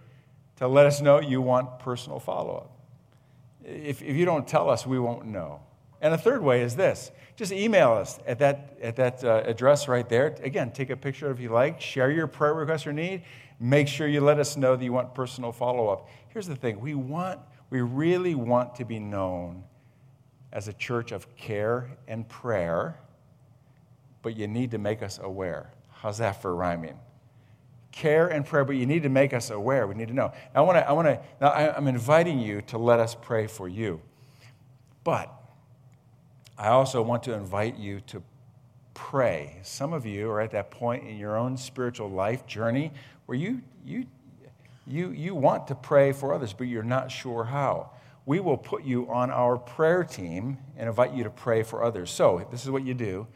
to 0.55 0.67
let 0.69 0.85
us 0.85 1.01
know 1.01 1.19
you 1.19 1.41
want 1.41 1.79
personal 1.79 2.17
follow 2.17 2.55
up. 2.55 2.71
If, 3.65 4.01
if 4.01 4.15
you 4.15 4.23
don't 4.23 4.47
tell 4.47 4.69
us, 4.69 4.87
we 4.87 4.97
won't 4.97 5.25
know. 5.25 5.59
And 5.99 6.13
a 6.13 6.17
third 6.17 6.41
way 6.41 6.61
is 6.61 6.77
this 6.77 7.11
just 7.35 7.51
email 7.51 7.91
us 7.91 8.17
at 8.25 8.39
that, 8.39 8.77
at 8.81 8.95
that 8.95 9.25
uh, 9.25 9.43
address 9.45 9.89
right 9.89 10.07
there. 10.07 10.37
Again, 10.41 10.71
take 10.71 10.89
a 10.89 10.95
picture 10.95 11.29
if 11.31 11.41
you 11.41 11.49
like, 11.49 11.81
share 11.81 12.09
your 12.09 12.27
prayer 12.27 12.53
request 12.53 12.87
or 12.87 12.93
need. 12.93 13.23
Make 13.59 13.89
sure 13.89 14.07
you 14.07 14.21
let 14.21 14.39
us 14.39 14.55
know 14.55 14.77
that 14.77 14.83
you 14.85 14.93
want 14.93 15.13
personal 15.13 15.51
follow 15.51 15.89
up. 15.89 16.07
Here's 16.29 16.47
the 16.47 16.55
thing 16.55 16.79
we 16.79 16.95
want, 16.95 17.41
we 17.69 17.81
really 17.81 18.35
want 18.35 18.73
to 18.75 18.85
be 18.85 18.99
known 18.99 19.65
as 20.53 20.69
a 20.69 20.73
church 20.73 21.11
of 21.11 21.35
care 21.35 21.89
and 22.07 22.25
prayer, 22.29 22.97
but 24.21 24.37
you 24.37 24.47
need 24.47 24.71
to 24.71 24.77
make 24.77 25.03
us 25.03 25.19
aware. 25.21 25.73
How's 25.91 26.19
that 26.19 26.41
for 26.41 26.55
rhyming? 26.55 26.97
Care 27.99 28.29
and 28.29 28.45
prayer, 28.45 28.63
but 28.63 28.77
you 28.77 28.85
need 28.85 29.03
to 29.03 29.09
make 29.09 29.33
us 29.33 29.49
aware. 29.49 29.85
We 29.85 29.93
need 29.93 30.07
to 30.07 30.13
know. 30.13 30.31
I 30.55 30.61
want 30.61 30.77
to, 30.77 30.87
I 30.87 30.93
want 30.93 31.07
to, 31.07 31.19
now 31.41 31.51
I'm 31.51 31.87
inviting 31.87 32.39
you 32.39 32.61
to 32.63 32.77
let 32.77 32.99
us 32.99 33.13
pray 33.13 33.45
for 33.45 33.67
you. 33.67 34.01
But 35.03 35.33
I 36.57 36.69
also 36.69 37.01
want 37.01 37.23
to 37.23 37.33
invite 37.33 37.77
you 37.77 37.99
to 38.07 38.23
pray. 38.93 39.57
Some 39.63 39.91
of 39.91 40.05
you 40.05 40.29
are 40.31 40.39
at 40.39 40.51
that 40.51 40.71
point 40.71 41.07
in 41.07 41.17
your 41.17 41.37
own 41.37 41.57
spiritual 41.57 42.09
life 42.09 42.47
journey 42.47 42.91
where 43.25 43.37
you, 43.37 43.61
you, 43.85 44.05
you, 44.87 45.11
you 45.11 45.35
want 45.35 45.67
to 45.67 45.75
pray 45.75 46.13
for 46.13 46.33
others, 46.33 46.53
but 46.53 46.67
you're 46.67 46.83
not 46.83 47.11
sure 47.11 47.43
how. 47.43 47.91
We 48.25 48.39
will 48.39 48.57
put 48.57 48.83
you 48.83 49.09
on 49.11 49.29
our 49.29 49.57
prayer 49.57 50.03
team 50.03 50.57
and 50.77 50.87
invite 50.87 51.13
you 51.13 51.23
to 51.23 51.29
pray 51.29 51.63
for 51.63 51.83
others. 51.83 52.11
So, 52.11 52.47
this 52.49 52.63
is 52.63 52.71
what 52.71 52.85
you 52.85 52.93
do. 52.93 53.27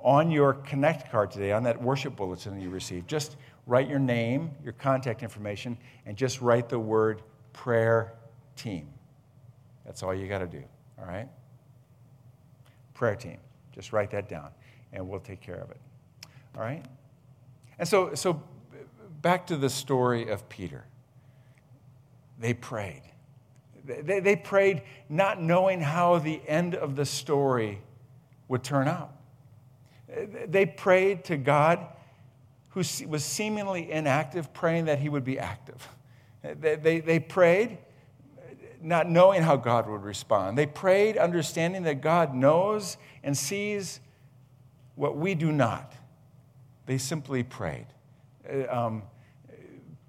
On 0.00 0.30
your 0.30 0.54
Connect 0.54 1.10
card 1.10 1.30
today, 1.30 1.52
on 1.52 1.62
that 1.62 1.80
worship 1.80 2.16
bulletin 2.16 2.56
that 2.56 2.62
you 2.62 2.70
received, 2.70 3.08
just 3.08 3.36
write 3.66 3.88
your 3.88 3.98
name, 3.98 4.50
your 4.62 4.72
contact 4.72 5.22
information, 5.22 5.76
and 6.06 6.16
just 6.16 6.40
write 6.40 6.68
the 6.68 6.78
word 6.78 7.22
prayer 7.52 8.14
team. 8.56 8.88
That's 9.84 10.02
all 10.02 10.14
you 10.14 10.28
got 10.28 10.38
to 10.38 10.46
do, 10.46 10.62
all 10.98 11.06
right? 11.06 11.28
Prayer 12.94 13.16
team. 13.16 13.38
Just 13.72 13.92
write 13.92 14.10
that 14.10 14.28
down, 14.28 14.50
and 14.92 15.08
we'll 15.08 15.20
take 15.20 15.40
care 15.40 15.56
of 15.56 15.70
it, 15.70 15.80
all 16.56 16.62
right? 16.62 16.84
And 17.78 17.88
so, 17.88 18.14
so 18.14 18.42
back 19.22 19.46
to 19.46 19.56
the 19.56 19.70
story 19.70 20.28
of 20.28 20.48
Peter. 20.48 20.84
They 22.38 22.54
prayed. 22.54 23.02
They, 23.84 24.20
they 24.20 24.36
prayed 24.36 24.82
not 25.08 25.40
knowing 25.40 25.80
how 25.80 26.18
the 26.18 26.40
end 26.46 26.74
of 26.74 26.96
the 26.96 27.04
story 27.04 27.80
would 28.48 28.62
turn 28.62 28.88
out. 28.88 29.12
They 30.46 30.66
prayed 30.66 31.24
to 31.24 31.36
God 31.36 31.86
who 32.72 32.80
was 33.06 33.24
seemingly 33.24 33.90
inactive, 33.90 34.52
praying 34.52 34.86
that 34.86 34.98
he 34.98 35.08
would 35.08 35.24
be 35.24 35.38
active. 35.38 35.88
They, 36.42 36.76
they, 36.76 37.00
they, 37.00 37.20
prayed 37.20 37.78
not 38.80 39.08
knowing 39.08 39.42
how 39.42 39.56
God 39.56 39.88
would 39.88 40.02
respond. 40.02 40.58
They 40.58 40.66
prayed 40.66 41.16
understanding 41.16 41.84
that 41.84 42.00
God 42.00 42.34
knows 42.34 42.96
and 43.22 43.36
sees 43.36 44.00
what 44.96 45.16
we 45.16 45.34
do 45.34 45.52
not. 45.52 45.92
They 46.86 46.98
simply 46.98 47.42
prayed. 47.42 47.86
Uh, 48.50 48.66
um, 48.68 49.02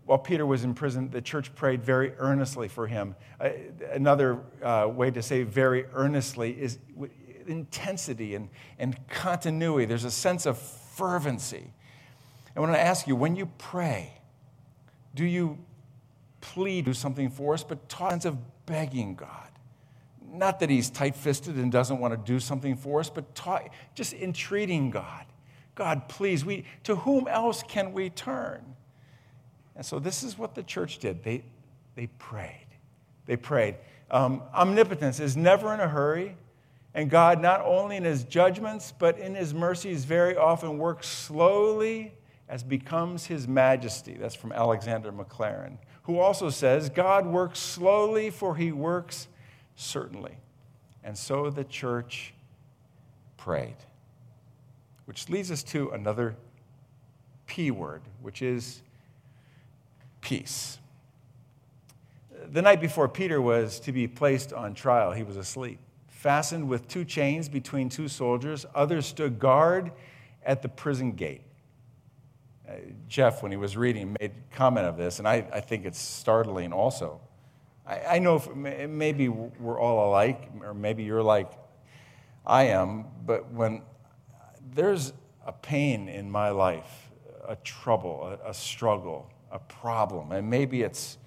while 0.06 0.18
Peter 0.18 0.46
was 0.46 0.64
in 0.64 0.74
prison, 0.74 1.10
the 1.10 1.22
church 1.22 1.54
prayed 1.56 1.84
very 1.84 2.14
earnestly 2.18 2.68
for 2.68 2.88
him. 2.88 3.16
Uh, 3.40 3.50
another 3.92 4.40
uh, 4.62 4.90
way 4.92 5.12
to 5.12 5.22
say 5.22 5.44
very 5.44 5.86
earnestly 5.94 6.52
is 6.52 6.80
intensity 7.46 8.36
and, 8.36 8.50
and 8.80 8.98
continuity. 9.08 9.86
There's 9.86 10.04
a 10.04 10.12
sense 10.12 10.46
of 10.46 10.58
fervency. 10.58 11.74
I 12.56 12.60
want 12.60 12.74
to 12.74 12.80
ask 12.80 13.08
you 13.08 13.16
when 13.16 13.36
you 13.36 13.48
pray, 13.58 14.14
do 15.16 15.26
you 15.26 15.58
plead, 16.42 16.86
do 16.86 16.94
something 16.94 17.30
for 17.30 17.54
us, 17.54 17.64
but 17.64 17.90
talk 17.90 18.12
sense 18.12 18.26
of 18.26 18.38
begging 18.66 19.16
God? 19.16 19.44
not 20.34 20.60
that 20.60 20.70
he's 20.70 20.90
tight 20.90 21.16
fisted 21.16 21.56
and 21.56 21.72
doesn't 21.72 22.00
want 22.00 22.14
to 22.14 22.32
do 22.32 22.40
something 22.40 22.76
for 22.76 23.00
us, 23.00 23.10
but 23.10 23.40
just 23.94 24.14
entreating 24.14 24.90
God. 24.90 25.26
God, 25.76 26.10
please, 26.10 26.44
we, 26.44 26.66
to 26.84 26.96
whom 26.98 27.28
else 27.28 27.64
can 27.68 27.94
we 27.94 28.10
turn? 28.10 28.76
And 29.76 29.86
so 29.86 30.00
this 30.00 30.24
is 30.24 30.38
what 30.38 30.56
the 30.56 30.64
church 30.64 30.98
did. 30.98 31.24
They, 31.24 31.44
they 31.96 32.08
prayed. 32.08 32.68
They 33.26 33.38
prayed. 33.38 33.76
Um, 34.10 34.42
omnipotence 34.54 35.20
is 35.20 35.38
never 35.38 35.74
in 35.74 35.80
a 35.80 35.88
hurry, 35.88 36.36
and 36.94 37.10
God, 37.10 37.42
not 37.42 37.62
only 37.62 37.96
in 37.96 38.04
his 38.04 38.24
judgments, 38.24 38.94
but 38.98 39.18
in 39.18 39.36
his 39.36 39.54
mercies, 39.54 40.06
very 40.06 40.36
often 40.36 40.78
works 40.78 41.08
slowly 41.08 42.14
as 42.54 42.62
becomes 42.62 43.26
his 43.26 43.48
majesty. 43.48 44.14
That's 44.14 44.36
from 44.36 44.52
Alexander 44.52 45.12
Maclaren, 45.12 45.80
who 46.04 46.20
also 46.20 46.52
says, 46.52 46.88
God 46.88 47.26
works 47.26 47.58
slowly, 47.58 48.30
for 48.30 48.56
he 48.56 48.72
works 48.72 49.28
certainly. 49.76 50.36
And 51.04 51.18
so 51.18 51.50
the 51.50 51.64
church 51.64 52.32
prayed. 53.38 53.78
Which 55.06 55.30
leads 55.30 55.50
us 55.50 55.64
to 55.64 55.90
another 55.90 56.36
P 57.48 57.72
word, 57.72 58.04
which 58.22 58.44
is 58.44 58.84
peace. 60.22 60.78
The 62.52 62.62
night 62.62 62.82
before 62.82 63.10
Peter 63.10 63.42
was 63.42 63.80
to 63.80 63.92
be 63.92 64.08
placed 64.08 64.54
on 64.54 64.76
trial, 64.76 65.12
he 65.12 65.24
was 65.24 65.38
asleep. 65.38 65.80
Fastened 66.08 66.70
with 66.70 66.88
two 66.88 67.04
chains 67.04 67.50
between 67.50 67.90
two 67.90 68.08
soldiers, 68.08 68.64
others 68.76 69.08
stood 69.08 69.40
guard 69.40 69.92
at 70.46 70.62
the 70.62 70.70
prison 70.70 71.14
gate. 71.14 71.42
Jeff, 73.08 73.44
when 73.44 73.52
he 73.52 73.58
was 73.58 73.76
reading, 73.78 74.16
made 74.20 74.32
comment 74.52 74.88
of 74.88 74.98
this, 74.98 75.20
and 75.20 75.28
I, 75.28 75.46
I 75.54 75.60
think 75.60 75.86
it's 75.86 76.00
startling 76.00 76.74
also. 76.74 77.20
I, 77.86 78.02
I 78.16 78.20
know 78.20 78.36
if, 78.36 78.54
maybe 78.56 79.30
we're 79.30 79.80
all 79.80 80.10
alike, 80.10 80.50
or 80.62 80.74
maybe 80.74 81.04
you're 81.04 81.24
like 81.24 81.52
I 82.46 82.64
am, 82.64 83.06
but 83.26 83.52
when 83.52 83.84
there's 84.74 85.14
a 85.46 85.54
pain 85.54 86.10
in 86.10 86.30
my 86.30 86.50
life, 86.50 87.12
a 87.48 87.56
trouble, 87.58 88.38
a, 88.44 88.50
a 88.50 88.54
struggle, 88.54 89.30
a 89.52 89.60
problem, 89.60 90.32
and 90.32 90.50
maybe 90.50 90.82
it's 90.82 91.18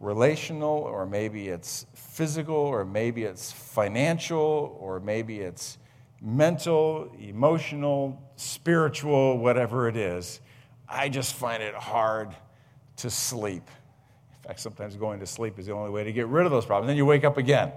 relational, 0.00 0.78
or 0.78 1.06
maybe 1.06 1.48
it's 1.48 1.86
physical, 1.94 2.56
or 2.56 2.84
maybe 2.84 3.22
it's 3.22 3.52
financial, 3.52 4.76
or 4.80 4.98
maybe 4.98 5.40
it's 5.40 5.78
mental, 6.20 7.12
emotional, 7.20 8.20
spiritual, 8.36 9.38
whatever 9.38 9.88
it 9.88 9.96
is, 9.96 10.40
I 10.92 11.08
just 11.08 11.34
find 11.34 11.62
it 11.62 11.74
hard 11.74 12.34
to 12.98 13.10
sleep. 13.10 13.68
In 14.42 14.48
fact, 14.48 14.60
sometimes 14.60 14.96
going 14.96 15.20
to 15.20 15.26
sleep 15.26 15.58
is 15.58 15.66
the 15.66 15.72
only 15.72 15.90
way 15.90 16.04
to 16.04 16.12
get 16.12 16.26
rid 16.26 16.46
of 16.46 16.52
those 16.52 16.66
problems. 16.66 16.88
Then 16.88 16.96
you 16.96 17.06
wake 17.06 17.24
up 17.24 17.38
again. 17.38 17.72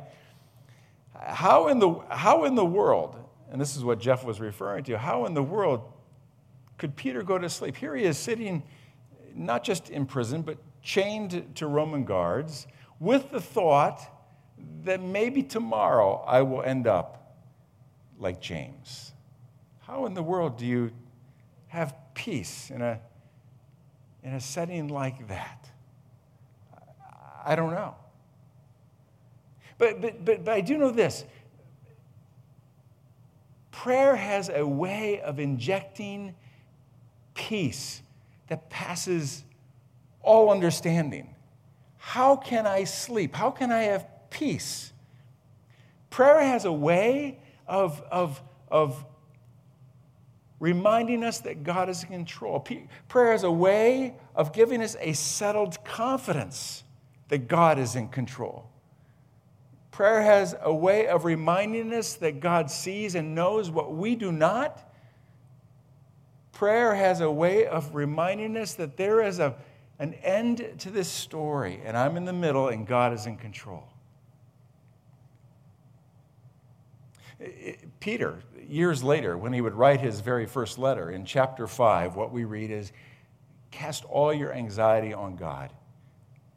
How 1.19 1.69
in 1.69 1.79
the, 1.79 1.93
how 2.10 2.43
in 2.43 2.55
the 2.55 2.65
world 2.65 3.17
and 3.51 3.62
this 3.62 3.75
is 3.75 3.84
what 3.84 4.00
Jeff 4.00 4.24
was 4.24 4.39
referring 4.39 4.84
to, 4.86 4.98
how 4.98 5.25
in 5.25 5.34
the 5.34 5.43
world 5.43 5.81
could 6.77 6.95
Peter 6.95 7.24
go 7.24 7.38
to 7.38 7.50
sleep? 7.50 7.75
Here 7.75 7.95
he 7.95 8.03
is 8.03 8.17
sitting 8.17 8.63
not 9.34 9.63
just 9.63 9.89
in 9.89 10.05
prison, 10.05 10.41
but 10.41 10.57
chained 10.81 11.55
to 11.55 11.67
Roman 11.67 12.05
guards 12.05 12.67
with 13.00 13.31
the 13.31 13.41
thought 13.41 14.01
that 14.84 15.01
maybe 15.01 15.43
tomorrow 15.43 16.24
I 16.27 16.41
will 16.41 16.63
end 16.63 16.88
up 16.88 17.38
like 18.19 18.41
James. 18.41 19.13
How 19.81 20.05
in 20.05 20.13
the 20.13 20.24
world 20.24 20.57
do 20.57 20.65
you 20.65 20.91
have 21.75 21.96
peace 22.13 22.72
in 22.72 22.82
a, 22.82 23.00
in 24.24 24.34
a 24.34 24.39
setting 24.39 24.88
like 24.88 25.27
that? 25.27 25.70
I 27.46 27.55
don't 27.55 27.72
know. 27.72 27.96
But, 29.77 30.01
but, 30.01 30.25
but, 30.25 30.46
but 30.46 30.53
I 30.53 30.62
do 30.62 30.77
know 30.77 30.91
this 30.91 31.25
Prayer 33.72 34.15
has 34.15 34.50
a 34.50 34.65
way 34.65 35.22
of 35.22 35.38
injecting 35.38 36.34
peace 37.34 38.02
that 38.47 38.69
passes 38.69 39.43
all 40.21 40.50
understanding. 40.50 41.36
How 41.97 42.36
can 42.36 42.65
I 42.65 42.86
sleep? 42.86 43.36
How 43.36 43.52
can 43.52 43.71
I 43.71 43.84
have 43.84 44.08
peace? 44.30 44.93
Prayer 46.10 46.39
has 46.39 46.65
a 46.65 46.71
way 46.71 47.39
of, 47.67 48.02
of, 48.10 48.41
of 48.71 49.06
reminding 50.60 51.24
us 51.24 51.39
that 51.41 51.63
God 51.63 51.89
is 51.89 52.04
in 52.04 52.10
control. 52.10 52.65
Prayer 53.08 53.34
is 53.34 53.44
a 53.44 53.52
way 53.52 54.15
of 54.36 54.54
giving 54.54 54.82
us 54.82 54.96
a 55.00 55.13
settled 55.13 55.84
confidence 55.84 56.84
that 57.28 57.48
God 57.48 57.80
is 57.80 57.96
in 57.96 58.08
control. 58.08 58.70
Prayer 59.91 60.22
has 60.22 60.56
a 60.62 60.74
way 60.74 61.08
of 61.08 61.26
reminding 61.26 61.94
us 61.94 62.15
that 62.15 62.39
God 62.39 62.70
sees 62.70 63.15
and 63.15 63.34
knows 63.34 63.72
what 63.72 63.96
we 63.96 64.15
do 64.15 64.32
not. 64.32 64.91
Prayer 66.52 66.94
has 66.96 67.22
a 67.22 67.32
way 67.32 67.65
of 67.65 67.96
reminding 67.96 68.58
us 68.58 68.74
that 68.76 68.98
there 68.98 69.22
is 69.22 69.39
a, 69.39 69.56
an 70.00 70.13
end 70.15 70.74
to 70.80 70.89
this 70.89 71.10
story, 71.10 71.82
and 71.84 71.98
I'm 71.98 72.18
in 72.18 72.26
the 72.26 72.34
middle, 72.34 72.70
and 72.70 72.86
God 72.86 73.13
is 73.13 73.26
in 73.26 73.38
control. 73.38 73.84
Peter, 78.00 78.39
years 78.67 79.04
later, 79.04 79.38
when 79.38 79.54
he 79.54 79.62
would 79.62 79.74
write 79.74 80.00
his 80.00 80.21
very 80.21 80.45
first 80.45 80.78
letter 80.78 81.12
in 81.12 81.26
chapter 81.26 81.67
5, 81.67 82.15
what 82.15 82.32
we 82.32 82.45
read 82.45 82.71
is 82.71 82.91
Cast 83.76 84.06
all 84.06 84.34
your 84.34 84.54
anxiety 84.54 85.13
on 85.13 85.36
God 85.36 85.69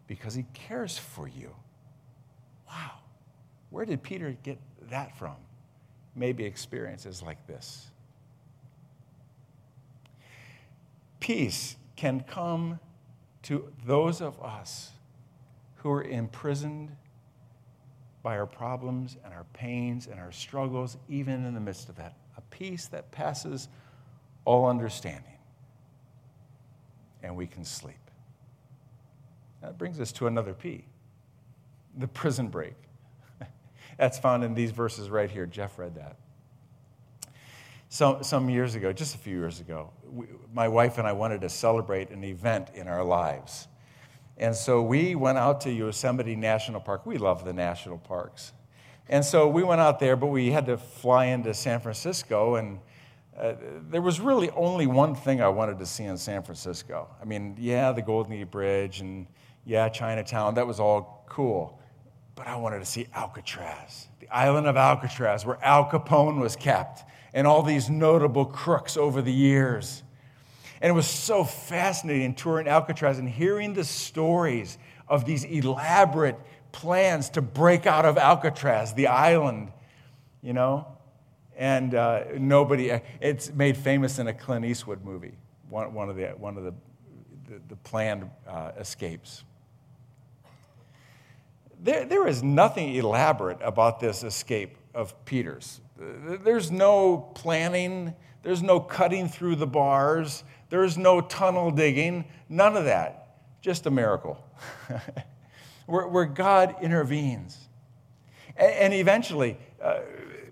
because 0.06 0.34
he 0.34 0.44
cares 0.54 0.96
for 0.96 1.26
you. 1.26 1.52
Wow. 2.68 2.92
Where 3.70 3.84
did 3.84 4.04
Peter 4.04 4.36
get 4.44 4.60
that 4.88 5.18
from? 5.18 5.34
Maybe 6.14 6.44
experiences 6.44 7.20
like 7.20 7.44
this. 7.48 7.90
Peace 11.18 11.76
can 11.96 12.20
come 12.20 12.78
to 13.42 13.72
those 13.84 14.20
of 14.20 14.40
us 14.40 14.92
who 15.78 15.90
are 15.90 16.04
imprisoned 16.04 16.94
by 18.22 18.36
our 18.36 18.46
problems 18.46 19.16
and 19.24 19.32
our 19.32 19.44
pains 19.52 20.06
and 20.06 20.18
our 20.18 20.32
struggles, 20.32 20.96
even 21.08 21.44
in 21.44 21.54
the 21.54 21.60
midst 21.60 21.88
of 21.88 21.96
that. 21.96 22.16
A 22.36 22.40
peace 22.42 22.86
that 22.88 23.10
passes 23.10 23.68
all 24.44 24.66
understanding. 24.66 25.24
And 27.22 27.36
we 27.36 27.46
can 27.46 27.64
sleep. 27.64 27.96
That 29.60 29.78
brings 29.78 30.00
us 30.00 30.12
to 30.12 30.26
another 30.26 30.54
P 30.54 30.84
the 31.98 32.08
prison 32.08 32.48
break. 32.48 32.74
That's 33.98 34.18
found 34.18 34.44
in 34.44 34.54
these 34.54 34.70
verses 34.70 35.10
right 35.10 35.30
here. 35.30 35.46
Jeff 35.46 35.78
read 35.78 35.96
that. 35.96 36.16
So, 37.90 38.18
some 38.22 38.50
years 38.50 38.74
ago, 38.74 38.92
just 38.92 39.14
a 39.14 39.18
few 39.18 39.36
years 39.36 39.60
ago, 39.60 39.90
we, 40.10 40.26
my 40.52 40.68
wife 40.68 40.98
and 40.98 41.08
I 41.08 41.12
wanted 41.12 41.40
to 41.40 41.48
celebrate 41.48 42.10
an 42.10 42.22
event 42.22 42.70
in 42.74 42.86
our 42.86 43.02
lives. 43.02 43.66
And 44.38 44.54
so 44.54 44.82
we 44.82 45.14
went 45.14 45.38
out 45.38 45.60
to 45.62 45.72
Yosemite 45.72 46.36
National 46.36 46.80
Park. 46.80 47.04
We 47.04 47.18
love 47.18 47.44
the 47.44 47.52
national 47.52 47.98
parks. 47.98 48.52
And 49.08 49.24
so 49.24 49.48
we 49.48 49.62
went 49.62 49.80
out 49.80 49.98
there, 49.98 50.16
but 50.16 50.26
we 50.26 50.50
had 50.50 50.66
to 50.66 50.76
fly 50.76 51.26
into 51.26 51.52
San 51.54 51.80
Francisco, 51.80 52.56
and 52.56 52.78
uh, 53.38 53.54
there 53.90 54.02
was 54.02 54.20
really 54.20 54.50
only 54.50 54.86
one 54.86 55.14
thing 55.14 55.40
I 55.40 55.48
wanted 55.48 55.78
to 55.78 55.86
see 55.86 56.04
in 56.04 56.16
San 56.18 56.42
Francisco. 56.42 57.08
I 57.20 57.24
mean, 57.24 57.56
yeah, 57.58 57.92
the 57.92 58.02
Golden 58.02 58.32
Gate 58.32 58.50
Bridge, 58.50 59.00
and 59.00 59.26
yeah, 59.64 59.88
Chinatown, 59.88 60.54
that 60.54 60.66
was 60.66 60.78
all 60.78 61.24
cool 61.28 61.78
but 62.38 62.46
I 62.46 62.54
wanted 62.54 62.78
to 62.78 62.84
see 62.84 63.08
Alcatraz, 63.16 64.06
the 64.20 64.28
island 64.28 64.68
of 64.68 64.76
Alcatraz, 64.76 65.44
where 65.44 65.58
Al 65.60 65.90
Capone 65.90 66.40
was 66.40 66.54
kept, 66.54 67.02
and 67.34 67.48
all 67.48 67.64
these 67.64 67.90
notable 67.90 68.44
crooks 68.44 68.96
over 68.96 69.20
the 69.20 69.32
years. 69.32 70.04
And 70.80 70.90
it 70.90 70.94
was 70.94 71.06
so 71.06 71.44
fascinating 71.44 72.34
touring 72.34 72.68
Alcatraz 72.68 73.18
and 73.18 73.28
hearing 73.28 73.74
the 73.74 73.84
stories 73.84 74.78
of 75.08 75.24
these 75.24 75.44
elaborate 75.44 76.38
plans 76.72 77.30
to 77.30 77.42
break 77.42 77.86
out 77.86 78.04
of 78.04 78.18
Alcatraz, 78.18 78.94
the 78.94 79.08
island, 79.08 79.72
you 80.42 80.52
know? 80.52 80.86
And 81.56 81.94
uh, 81.94 82.24
nobody, 82.36 83.00
it's 83.20 83.52
made 83.52 83.76
famous 83.76 84.20
in 84.20 84.28
a 84.28 84.32
Clint 84.34 84.64
Eastwood 84.64 85.04
movie, 85.04 85.32
one, 85.68 85.92
one 85.92 86.08
of 86.08 86.16
the, 86.16 86.28
one 86.28 86.56
of 86.56 86.64
the, 86.64 86.74
the, 87.48 87.60
the 87.70 87.76
planned 87.76 88.30
uh, 88.46 88.72
escapes. 88.78 89.42
There, 91.80 92.04
there 92.04 92.28
is 92.28 92.42
nothing 92.42 92.94
elaborate 92.94 93.58
about 93.62 93.98
this 93.98 94.22
escape 94.22 94.76
of 94.94 95.24
Peter's. 95.24 95.80
There's 95.98 96.70
no 96.70 97.18
planning, 97.34 98.14
there's 98.42 98.62
no 98.62 98.80
cutting 98.80 99.28
through 99.28 99.56
the 99.56 99.66
bars, 99.66 100.44
there's 100.70 100.96
no 100.96 101.20
tunnel 101.20 101.70
digging, 101.70 102.24
none 102.48 102.76
of 102.76 102.84
that. 102.84 103.24
Just 103.60 103.86
a 103.86 103.90
miracle 103.90 104.38
where, 105.86 106.06
where, 106.06 106.24
God 106.24 106.76
intervenes. 106.80 107.68
And, 108.56 108.72
and 108.72 108.94
eventually, 108.94 109.58
uh, 109.82 110.00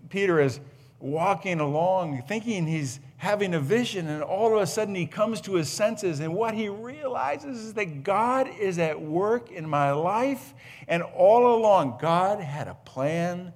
Peter 0.08 0.40
is, 0.40 0.60
walking 0.98 1.60
along, 1.60 2.22
thinking 2.22 2.66
he's 2.66 3.00
having 3.18 3.54
a 3.54 3.60
vision, 3.60 4.08
and 4.08 4.22
all 4.22 4.56
of 4.56 4.62
a 4.62 4.66
sudden 4.66 4.94
he 4.94 5.06
comes 5.06 5.40
to 5.42 5.54
his 5.54 5.68
senses, 5.68 6.20
and 6.20 6.34
what 6.34 6.54
he 6.54 6.68
realizes 6.68 7.58
is 7.58 7.74
that 7.74 8.02
God 8.02 8.48
is 8.58 8.78
at 8.78 9.00
work 9.00 9.50
in 9.50 9.68
my 9.68 9.92
life, 9.92 10.54
and 10.88 11.02
all 11.02 11.54
along, 11.54 11.98
God 12.00 12.40
had 12.40 12.68
a 12.68 12.74
plan 12.74 13.52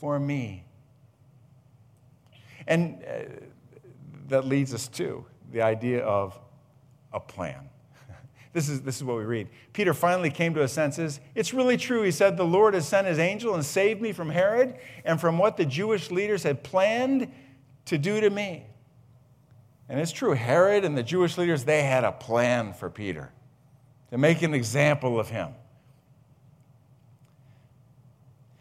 for 0.00 0.18
me. 0.18 0.64
And 2.66 3.02
uh, 3.04 3.24
that 4.28 4.46
leads 4.46 4.72
us 4.74 4.88
to 4.88 5.24
the 5.52 5.62
idea 5.62 6.04
of 6.04 6.38
a 7.12 7.20
plan. 7.20 7.68
This 8.52 8.68
is, 8.68 8.82
this 8.82 8.96
is 8.98 9.02
what 9.02 9.16
we 9.16 9.24
read. 9.24 9.48
Peter 9.72 9.92
finally 9.92 10.30
came 10.30 10.54
to 10.54 10.60
his 10.60 10.70
senses. 10.70 11.18
It's 11.34 11.52
really 11.52 11.76
true. 11.76 12.02
He 12.04 12.12
said, 12.12 12.36
The 12.36 12.44
Lord 12.44 12.74
has 12.74 12.86
sent 12.86 13.08
his 13.08 13.18
angel 13.18 13.54
and 13.54 13.66
saved 13.66 14.00
me 14.00 14.12
from 14.12 14.30
Herod 14.30 14.76
and 15.04 15.20
from 15.20 15.38
what 15.38 15.56
the 15.56 15.64
Jewish 15.64 16.12
leaders 16.12 16.44
had 16.44 16.62
planned 16.62 17.32
to 17.86 17.98
do 17.98 18.20
to 18.20 18.30
me. 18.30 18.64
And 19.88 20.00
it's 20.00 20.12
true, 20.12 20.32
Herod 20.32 20.84
and 20.84 20.96
the 20.96 21.02
Jewish 21.02 21.36
leaders, 21.36 21.64
they 21.64 21.82
had 21.82 22.04
a 22.04 22.12
plan 22.12 22.72
for 22.72 22.88
Peter 22.88 23.32
to 24.10 24.18
make 24.18 24.42
an 24.42 24.54
example 24.54 25.18
of 25.18 25.28
him. 25.28 25.54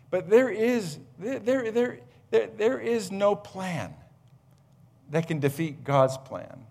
But 0.10 0.30
there 0.30 0.50
is, 0.50 1.00
there, 1.18 1.72
there, 1.72 2.00
there, 2.34 2.50
there 2.58 2.80
is 2.80 3.12
no 3.12 3.36
plan 3.36 3.94
that 5.12 5.28
can 5.28 5.40
defeat 5.40 5.84
God's 5.84 6.18
plan. 6.18 6.66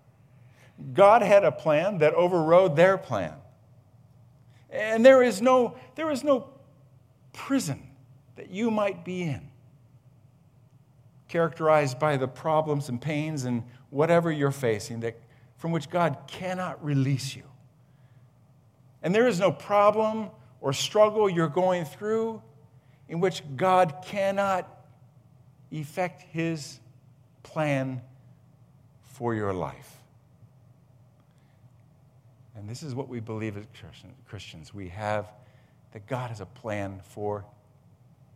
God 0.93 1.21
had 1.21 1.45
a 1.45 1.53
plan 1.53 1.99
that 1.99 2.13
overrode 2.15 2.75
their 2.75 2.97
plan. 2.97 3.35
And 4.69 5.05
there 5.05 5.23
is 5.23 5.41
no, 5.41 5.77
there 5.95 6.11
is 6.11 6.21
no 6.21 6.49
prison 7.31 7.81
that 8.35 8.49
you 8.49 8.69
might 8.71 9.05
be 9.05 9.21
in, 9.21 9.49
characterized 11.29 11.97
by 11.97 12.17
the 12.17 12.27
problems 12.27 12.89
and 12.89 12.99
pains 12.99 13.45
and 13.45 13.63
whatever 13.89 14.33
you're 14.33 14.51
facing, 14.51 14.99
that, 14.99 15.17
from 15.55 15.71
which 15.71 15.89
God 15.89 16.17
cannot 16.27 16.83
release 16.83 17.37
you. 17.37 17.43
And 19.01 19.15
there 19.15 19.27
is 19.27 19.39
no 19.39 19.51
problem 19.51 20.29
or 20.59 20.73
struggle 20.73 21.29
you're 21.29 21.47
going 21.47 21.85
through 21.85 22.41
in 23.07 23.21
which 23.21 23.43
God 23.55 24.03
cannot 24.05 24.72
effect 25.73 26.21
his 26.31 26.79
plan 27.41 28.01
for 29.01 29.33
your 29.33 29.53
life. 29.53 29.97
And 32.55 32.69
this 32.69 32.83
is 32.83 32.93
what 32.93 33.09
we 33.09 33.19
believe 33.19 33.57
as 33.57 33.65
Christians. 34.27 34.73
We 34.73 34.89
have 34.89 35.31
that 35.91 36.07
God 36.07 36.29
has 36.29 36.41
a 36.41 36.45
plan 36.45 37.01
for 37.03 37.45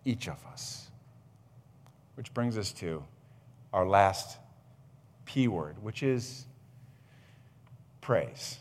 each 0.05 0.27
of 0.27 0.43
us. 0.51 0.87
Which 2.15 2.33
brings 2.33 2.57
us 2.57 2.71
to 2.73 3.03
our 3.71 3.87
last 3.87 4.37
P 5.25 5.47
word, 5.47 5.81
which 5.83 6.01
is 6.01 6.45
praise. 8.01 8.57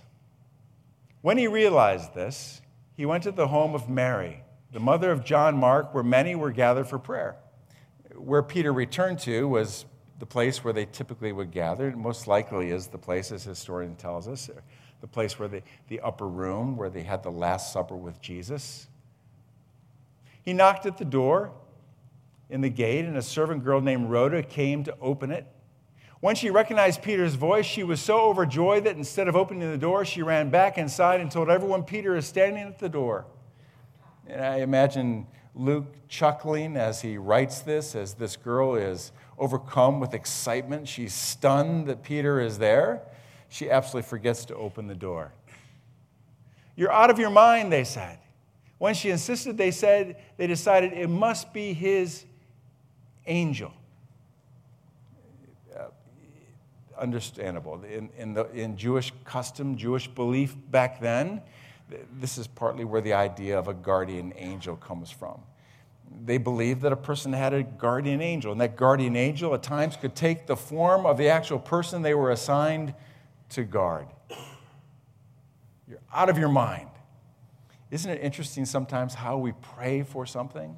When 1.22 1.38
he 1.38 1.46
realized 1.46 2.14
this, 2.14 2.60
he 2.94 3.06
went 3.06 3.24
to 3.24 3.30
the 3.30 3.48
home 3.48 3.74
of 3.74 3.88
Mary, 3.88 4.42
the 4.72 4.80
mother 4.80 5.10
of 5.10 5.24
John 5.24 5.56
Mark, 5.56 5.94
where 5.94 6.04
many 6.04 6.34
were 6.34 6.50
gathered 6.50 6.86
for 6.86 6.98
prayer. 6.98 7.36
Where 8.16 8.42
Peter 8.42 8.72
returned 8.72 9.18
to 9.20 9.48
was 9.48 9.84
the 10.18 10.26
place 10.26 10.64
where 10.64 10.72
they 10.72 10.86
typically 10.86 11.32
would 11.32 11.50
gather. 11.50 11.94
Most 11.94 12.26
likely 12.26 12.70
is 12.70 12.86
the 12.86 12.98
place, 12.98 13.30
as 13.32 13.44
historian 13.44 13.96
tells 13.96 14.28
us, 14.28 14.50
the 15.00 15.06
place 15.06 15.38
where 15.38 15.48
the, 15.48 15.62
the 15.88 16.00
upper 16.00 16.26
room, 16.26 16.76
where 16.76 16.88
they 16.88 17.02
had 17.02 17.22
the 17.22 17.30
Last 17.30 17.72
Supper 17.72 17.96
with 17.96 18.20
Jesus. 18.20 18.88
He 20.42 20.52
knocked 20.52 20.86
at 20.86 20.96
the 20.96 21.04
door 21.04 21.52
in 22.48 22.60
the 22.60 22.70
gate, 22.70 23.04
and 23.04 23.16
a 23.16 23.22
servant 23.22 23.64
girl 23.64 23.80
named 23.80 24.08
Rhoda 24.08 24.42
came 24.42 24.84
to 24.84 24.96
open 25.00 25.30
it. 25.30 25.46
When 26.20 26.34
she 26.34 26.48
recognized 26.48 27.02
Peter's 27.02 27.34
voice, 27.34 27.66
she 27.66 27.82
was 27.82 28.00
so 28.00 28.20
overjoyed 28.20 28.84
that 28.84 28.96
instead 28.96 29.28
of 29.28 29.36
opening 29.36 29.70
the 29.70 29.76
door, 29.76 30.04
she 30.04 30.22
ran 30.22 30.48
back 30.48 30.78
inside 30.78 31.20
and 31.20 31.30
told 31.30 31.50
everyone 31.50 31.82
Peter 31.82 32.16
is 32.16 32.26
standing 32.26 32.62
at 32.62 32.78
the 32.78 32.88
door. 32.88 33.26
And 34.26 34.42
I 34.42 34.56
imagine 34.58 35.26
Luke 35.56 36.06
chuckling 36.08 36.76
as 36.76 37.00
he 37.00 37.18
writes 37.18 37.60
this, 37.60 37.94
as 37.94 38.14
this 38.14 38.36
girl 38.36 38.76
is 38.76 39.10
overcome 39.38 39.98
with 39.98 40.14
excitement. 40.14 40.86
She's 40.86 41.14
stunned 41.14 41.88
that 41.88 42.02
Peter 42.02 42.40
is 42.40 42.58
there 42.58 43.02
she 43.48 43.70
absolutely 43.70 44.08
forgets 44.08 44.44
to 44.46 44.56
open 44.56 44.86
the 44.86 44.94
door. 44.94 45.32
You're 46.74 46.92
out 46.92 47.10
of 47.10 47.18
your 47.18 47.30
mind, 47.30 47.72
they 47.72 47.84
said. 47.84 48.18
When 48.78 48.94
she 48.94 49.10
insisted, 49.10 49.56
they 49.56 49.70
said, 49.70 50.16
they 50.36 50.46
decided 50.46 50.92
it 50.92 51.08
must 51.08 51.52
be 51.52 51.72
his 51.72 52.24
angel. 53.26 53.72
Uh, 55.74 55.84
understandable. 56.98 57.82
In, 57.84 58.10
in, 58.18 58.34
the, 58.34 58.50
in 58.50 58.76
Jewish 58.76 59.12
custom, 59.24 59.76
Jewish 59.76 60.06
belief 60.06 60.54
back 60.70 61.00
then, 61.00 61.40
this 61.88 62.38
is 62.38 62.46
partly 62.46 62.84
where 62.84 63.00
the 63.00 63.12
idea 63.12 63.58
of 63.58 63.68
a 63.68 63.74
guardian 63.74 64.32
angel 64.36 64.76
comes 64.76 65.10
from. 65.10 65.40
They 66.24 66.38
believed 66.38 66.82
that 66.82 66.92
a 66.92 66.96
person 66.96 67.32
had 67.32 67.52
a 67.52 67.62
guardian 67.62 68.20
angel, 68.20 68.52
and 68.52 68.60
that 68.60 68.76
guardian 68.76 69.16
angel 69.16 69.54
at 69.54 69.62
times 69.62 69.96
could 69.96 70.14
take 70.14 70.46
the 70.46 70.56
form 70.56 71.06
of 71.06 71.18
the 71.18 71.28
actual 71.28 71.58
person 71.58 72.02
they 72.02 72.14
were 72.14 72.30
assigned 72.30 72.94
to 73.50 73.64
guard. 73.64 74.06
You're 75.88 76.00
out 76.12 76.28
of 76.28 76.38
your 76.38 76.48
mind. 76.48 76.90
Isn't 77.90 78.10
it 78.10 78.20
interesting 78.20 78.64
sometimes 78.64 79.14
how 79.14 79.38
we 79.38 79.52
pray 79.52 80.02
for 80.02 80.26
something 80.26 80.76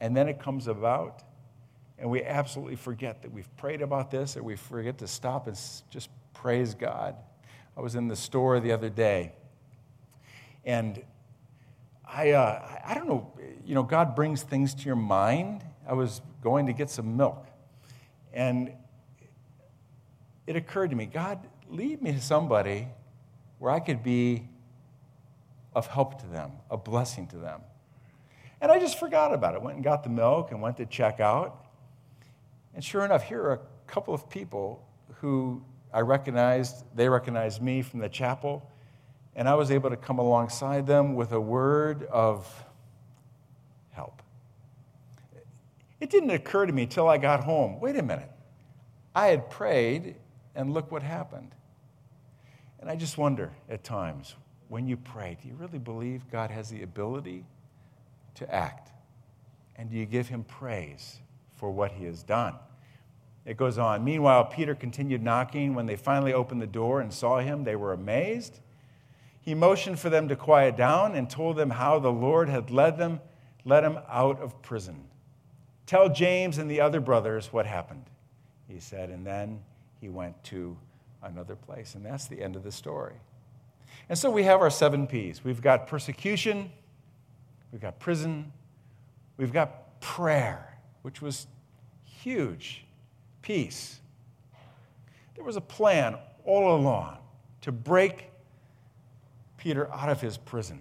and 0.00 0.16
then 0.16 0.28
it 0.28 0.40
comes 0.40 0.66
about 0.66 1.22
and 1.96 2.10
we 2.10 2.24
absolutely 2.24 2.74
forget 2.74 3.22
that 3.22 3.30
we've 3.30 3.56
prayed 3.56 3.82
about 3.82 4.10
this 4.10 4.36
or 4.36 4.42
we 4.42 4.56
forget 4.56 4.98
to 4.98 5.06
stop 5.06 5.46
and 5.46 5.56
just 5.90 6.08
praise 6.34 6.74
God? 6.74 7.14
I 7.76 7.80
was 7.80 7.94
in 7.94 8.08
the 8.08 8.16
store 8.16 8.58
the 8.58 8.72
other 8.72 8.90
day 8.90 9.32
and 10.64 11.02
I, 12.06 12.30
uh, 12.32 12.78
I 12.84 12.94
don't 12.94 13.08
know, 13.08 13.32
you 13.64 13.74
know, 13.74 13.82
God 13.82 14.14
brings 14.14 14.42
things 14.42 14.74
to 14.74 14.84
your 14.84 14.96
mind. 14.96 15.64
I 15.88 15.94
was 15.94 16.20
going 16.42 16.66
to 16.66 16.72
get 16.72 16.90
some 16.90 17.16
milk 17.16 17.46
and 18.32 18.72
it 20.46 20.56
occurred 20.56 20.90
to 20.90 20.96
me 20.96 21.06
God, 21.06 21.46
lead 21.68 22.02
me 22.02 22.12
to 22.12 22.20
somebody 22.20 22.88
where 23.58 23.70
I 23.70 23.80
could 23.80 24.02
be 24.02 24.48
of 25.74 25.86
help 25.86 26.20
to 26.20 26.26
them, 26.26 26.52
a 26.70 26.76
blessing 26.76 27.26
to 27.28 27.36
them. 27.36 27.60
And 28.60 28.70
I 28.70 28.78
just 28.78 28.98
forgot 28.98 29.32
about 29.32 29.54
it. 29.54 29.62
Went 29.62 29.76
and 29.76 29.84
got 29.84 30.04
the 30.04 30.10
milk 30.10 30.50
and 30.50 30.60
went 30.60 30.76
to 30.76 30.86
check 30.86 31.20
out. 31.20 31.64
And 32.74 32.84
sure 32.84 33.04
enough, 33.04 33.24
here 33.24 33.42
are 33.42 33.52
a 33.54 33.60
couple 33.86 34.14
of 34.14 34.28
people 34.28 34.86
who 35.20 35.62
I 35.92 36.00
recognized, 36.00 36.84
they 36.94 37.08
recognized 37.08 37.60
me 37.62 37.82
from 37.82 38.00
the 38.00 38.08
chapel, 38.08 38.70
and 39.34 39.48
I 39.48 39.54
was 39.54 39.70
able 39.70 39.90
to 39.90 39.96
come 39.96 40.18
alongside 40.18 40.86
them 40.86 41.14
with 41.14 41.32
a 41.32 41.40
word 41.40 42.04
of 42.04 42.64
help. 43.90 44.22
It 46.00 46.10
didn't 46.10 46.30
occur 46.30 46.66
to 46.66 46.72
me 46.72 46.86
till 46.86 47.08
I 47.08 47.18
got 47.18 47.44
home 47.44 47.80
wait 47.80 47.96
a 47.96 48.02
minute. 48.02 48.30
I 49.14 49.28
had 49.28 49.50
prayed, 49.50 50.16
and 50.54 50.72
look 50.72 50.90
what 50.90 51.02
happened. 51.02 51.54
And 52.80 52.90
I 52.90 52.96
just 52.96 53.18
wonder 53.18 53.52
at 53.68 53.84
times, 53.84 54.34
when 54.68 54.88
you 54.88 54.96
pray, 54.96 55.36
do 55.40 55.48
you 55.48 55.54
really 55.54 55.78
believe 55.78 56.28
God 56.30 56.50
has 56.50 56.70
the 56.70 56.82
ability 56.82 57.44
to 58.36 58.54
act? 58.54 58.90
And 59.76 59.90
do 59.90 59.96
you 59.96 60.06
give 60.06 60.28
him 60.28 60.44
praise 60.44 61.20
for 61.56 61.70
what 61.70 61.92
he 61.92 62.04
has 62.06 62.22
done? 62.22 62.54
It 63.44 63.56
goes 63.56 63.78
on. 63.78 64.04
Meanwhile, 64.04 64.46
Peter 64.46 64.74
continued 64.74 65.22
knocking. 65.22 65.74
When 65.74 65.86
they 65.86 65.96
finally 65.96 66.32
opened 66.32 66.62
the 66.62 66.66
door 66.66 67.00
and 67.00 67.12
saw 67.12 67.38
him, 67.40 67.64
they 67.64 67.76
were 67.76 67.92
amazed. 67.92 68.60
He 69.42 69.54
motioned 69.54 69.98
for 69.98 70.08
them 70.08 70.28
to 70.28 70.36
quiet 70.36 70.76
down 70.76 71.16
and 71.16 71.28
told 71.28 71.56
them 71.56 71.70
how 71.70 71.98
the 71.98 72.12
Lord 72.12 72.48
had 72.48 72.70
led 72.70 72.96
them, 72.96 73.20
led 73.64 73.82
him 73.82 73.98
out 74.08 74.40
of 74.40 74.62
prison. 74.62 75.04
Tell 75.84 76.08
James 76.08 76.58
and 76.58 76.70
the 76.70 76.80
other 76.80 77.00
brothers 77.00 77.52
what 77.52 77.66
happened, 77.66 78.04
he 78.68 78.78
said, 78.78 79.10
and 79.10 79.26
then 79.26 79.60
he 80.00 80.08
went 80.08 80.42
to 80.44 80.76
another 81.22 81.56
place. 81.56 81.96
And 81.96 82.06
that's 82.06 82.26
the 82.28 82.40
end 82.40 82.54
of 82.54 82.62
the 82.62 82.70
story. 82.70 83.14
And 84.08 84.16
so 84.16 84.30
we 84.30 84.44
have 84.44 84.60
our 84.60 84.70
seven 84.70 85.08
P's. 85.08 85.42
We've 85.44 85.60
got 85.60 85.88
persecution, 85.88 86.70
we've 87.72 87.80
got 87.80 87.98
prison, 87.98 88.52
we've 89.36 89.52
got 89.52 90.00
prayer, 90.00 90.78
which 91.02 91.20
was 91.20 91.48
huge, 92.04 92.84
peace. 93.42 93.98
There 95.34 95.44
was 95.44 95.56
a 95.56 95.60
plan 95.60 96.16
all 96.44 96.76
along 96.76 97.18
to 97.62 97.72
break 97.72 98.31
Peter 99.62 99.88
out 99.92 100.08
of 100.08 100.20
his 100.20 100.36
prison, 100.36 100.80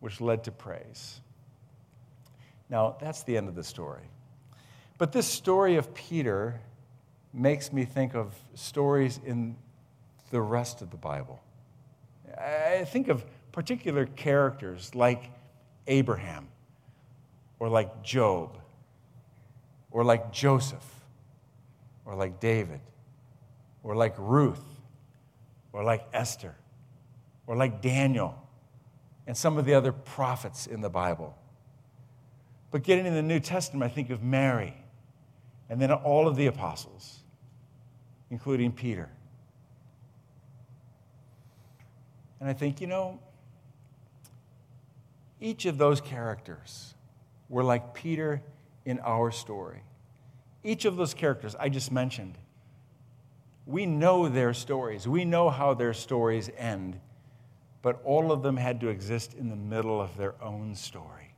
which 0.00 0.20
led 0.20 0.42
to 0.42 0.50
praise. 0.50 1.20
Now, 2.68 2.96
that's 3.00 3.22
the 3.22 3.36
end 3.36 3.48
of 3.48 3.54
the 3.54 3.62
story. 3.62 4.02
But 4.98 5.12
this 5.12 5.28
story 5.28 5.76
of 5.76 5.94
Peter 5.94 6.60
makes 7.32 7.72
me 7.72 7.84
think 7.84 8.16
of 8.16 8.34
stories 8.54 9.20
in 9.24 9.54
the 10.32 10.40
rest 10.40 10.82
of 10.82 10.90
the 10.90 10.96
Bible. 10.96 11.40
I 12.36 12.84
think 12.84 13.06
of 13.06 13.24
particular 13.52 14.06
characters 14.06 14.92
like 14.96 15.30
Abraham, 15.86 16.48
or 17.60 17.68
like 17.68 18.02
Job, 18.02 18.58
or 19.92 20.02
like 20.02 20.32
Joseph, 20.32 20.84
or 22.04 22.16
like 22.16 22.40
David, 22.40 22.80
or 23.84 23.94
like 23.94 24.16
Ruth, 24.18 24.64
or 25.72 25.84
like 25.84 26.08
Esther, 26.12 26.56
or 27.46 27.56
like 27.56 27.80
Daniel, 27.80 28.36
and 29.26 29.36
some 29.36 29.58
of 29.58 29.64
the 29.64 29.74
other 29.74 29.92
prophets 29.92 30.66
in 30.66 30.80
the 30.80 30.90
Bible. 30.90 31.36
But 32.70 32.82
getting 32.82 33.06
in 33.06 33.14
the 33.14 33.22
New 33.22 33.40
Testament, 33.40 33.84
I 33.84 33.94
think 33.94 34.10
of 34.10 34.22
Mary, 34.22 34.74
and 35.68 35.80
then 35.80 35.90
all 35.92 36.28
of 36.28 36.36
the 36.36 36.46
apostles, 36.46 37.20
including 38.30 38.72
Peter. 38.72 39.08
And 42.40 42.48
I 42.48 42.52
think, 42.52 42.80
you 42.80 42.86
know, 42.86 43.18
each 45.40 45.66
of 45.66 45.78
those 45.78 46.00
characters 46.00 46.94
were 47.48 47.64
like 47.64 47.94
Peter 47.94 48.42
in 48.84 49.00
our 49.00 49.30
story. 49.30 49.82
Each 50.62 50.84
of 50.84 50.96
those 50.96 51.14
characters 51.14 51.54
I 51.58 51.68
just 51.68 51.92
mentioned, 51.92 52.38
we 53.66 53.86
know 53.86 54.28
their 54.28 54.54
stories. 54.54 55.08
We 55.08 55.24
know 55.24 55.50
how 55.50 55.74
their 55.74 55.92
stories 55.92 56.50
end, 56.56 56.98
but 57.86 58.02
all 58.02 58.32
of 58.32 58.42
them 58.42 58.56
had 58.56 58.80
to 58.80 58.88
exist 58.88 59.34
in 59.34 59.48
the 59.48 59.54
middle 59.54 60.00
of 60.00 60.16
their 60.16 60.34
own 60.42 60.74
story. 60.74 61.36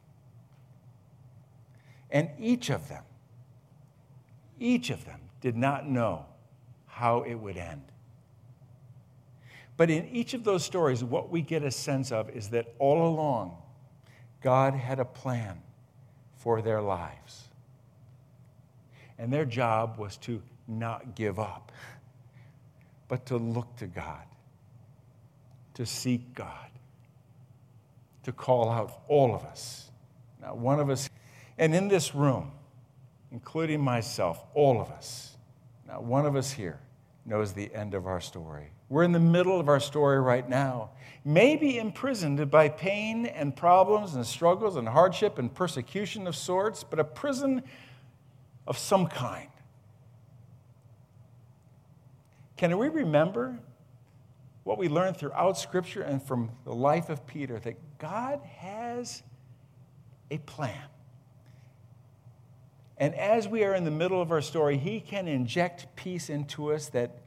And 2.11 2.31
each 2.39 2.71
of 2.71 2.89
them, 2.89 3.05
each 4.59 4.89
of 4.89 5.05
them 5.05 5.21
did 5.43 5.59
not 5.59 5.87
know 5.87 6.25
how 6.87 7.21
it 7.21 7.35
would 7.35 7.59
end. 7.59 7.83
But 9.77 9.91
in 9.91 10.09
each 10.09 10.33
of 10.33 10.43
those 10.43 10.65
stories, 10.65 11.05
what 11.05 11.29
we 11.29 11.43
get 11.43 11.63
a 11.63 11.71
sense 11.71 12.11
of 12.13 12.31
is 12.31 12.49
that 12.49 12.73
all 12.79 13.07
along, 13.07 13.59
God 14.41 14.73
had 14.73 15.01
a 15.01 15.05
plan 15.05 15.61
for 16.39 16.63
their 16.63 16.81
lives. 16.81 17.49
And 19.19 19.31
their 19.31 19.45
job 19.45 19.99
was 19.99 20.17
to 20.23 20.41
not 20.67 21.15
give 21.15 21.39
up, 21.39 21.73
but 23.07 23.27
to 23.27 23.37
look 23.37 23.77
to 23.77 23.87
God, 23.87 24.25
to 25.79 25.87
seek 25.87 26.35
God, 26.35 26.71
to 28.25 28.33
call 28.33 28.69
out 28.69 29.01
all 29.07 29.33
of 29.33 29.45
us. 29.45 29.93
not 30.41 30.59
one 30.59 30.81
of 30.81 30.91
us, 30.91 31.09
and 31.57 31.73
in 31.73 31.87
this 31.87 32.17
room, 32.17 32.51
including 33.31 33.81
myself, 33.81 34.45
all 34.55 34.81
of 34.81 34.91
us, 34.91 35.37
not 35.87 36.03
one 36.03 36.27
of 36.27 36.35
us 36.35 36.51
here 36.51 36.81
knows 37.25 37.53
the 37.53 37.73
end 37.73 37.95
of 37.95 38.09
our 38.09 38.21
story. 38.21 38.73
We're 38.88 39.05
in 39.05 39.12
the 39.12 39.21
middle 39.21 39.61
of 39.61 39.69
our 39.69 39.79
story 39.79 40.19
right 40.19 40.49
now, 40.49 40.91
maybe 41.25 41.79
imprisoned 41.79 42.51
by 42.51 42.71
pain 42.71 43.27
and 43.27 43.55
problems 43.55 44.17
and 44.17 44.27
struggles 44.27 44.75
and 44.75 44.88
hardship 44.88 45.38
and 45.38 45.55
persecution 45.55 46.27
of 46.27 46.35
sorts, 46.35 46.83
but 46.83 46.99
a 46.99 47.05
prison 47.05 47.62
of 48.67 48.77
some 48.77 49.07
kind. 49.07 49.51
Can 52.57 52.77
we 52.79 52.88
remember 52.88 53.61
what 54.68 54.76
we 54.76 54.87
learn 54.87 55.14
throughout 55.14 55.57
Scripture 55.57 56.02
and 56.02 56.22
from 56.22 56.50
the 56.66 56.74
life 56.74 57.09
of 57.09 57.26
Peter 57.26 57.59
that 57.61 57.98
God 57.98 58.42
has 58.59 59.22
a 60.31 60.37
plan? 60.37 60.85
And 62.98 63.14
as 63.14 63.48
we 63.48 63.64
are 63.64 63.74
in 63.74 63.85
the 63.85 63.90
middle 63.90 64.20
of 64.20 64.31
our 64.31 64.42
story, 64.42 64.76
He 64.76 65.00
can 65.00 65.26
inject 65.26 65.87
peace 65.96 66.28
into 66.28 66.70
us 66.70 66.90
that 66.90 67.22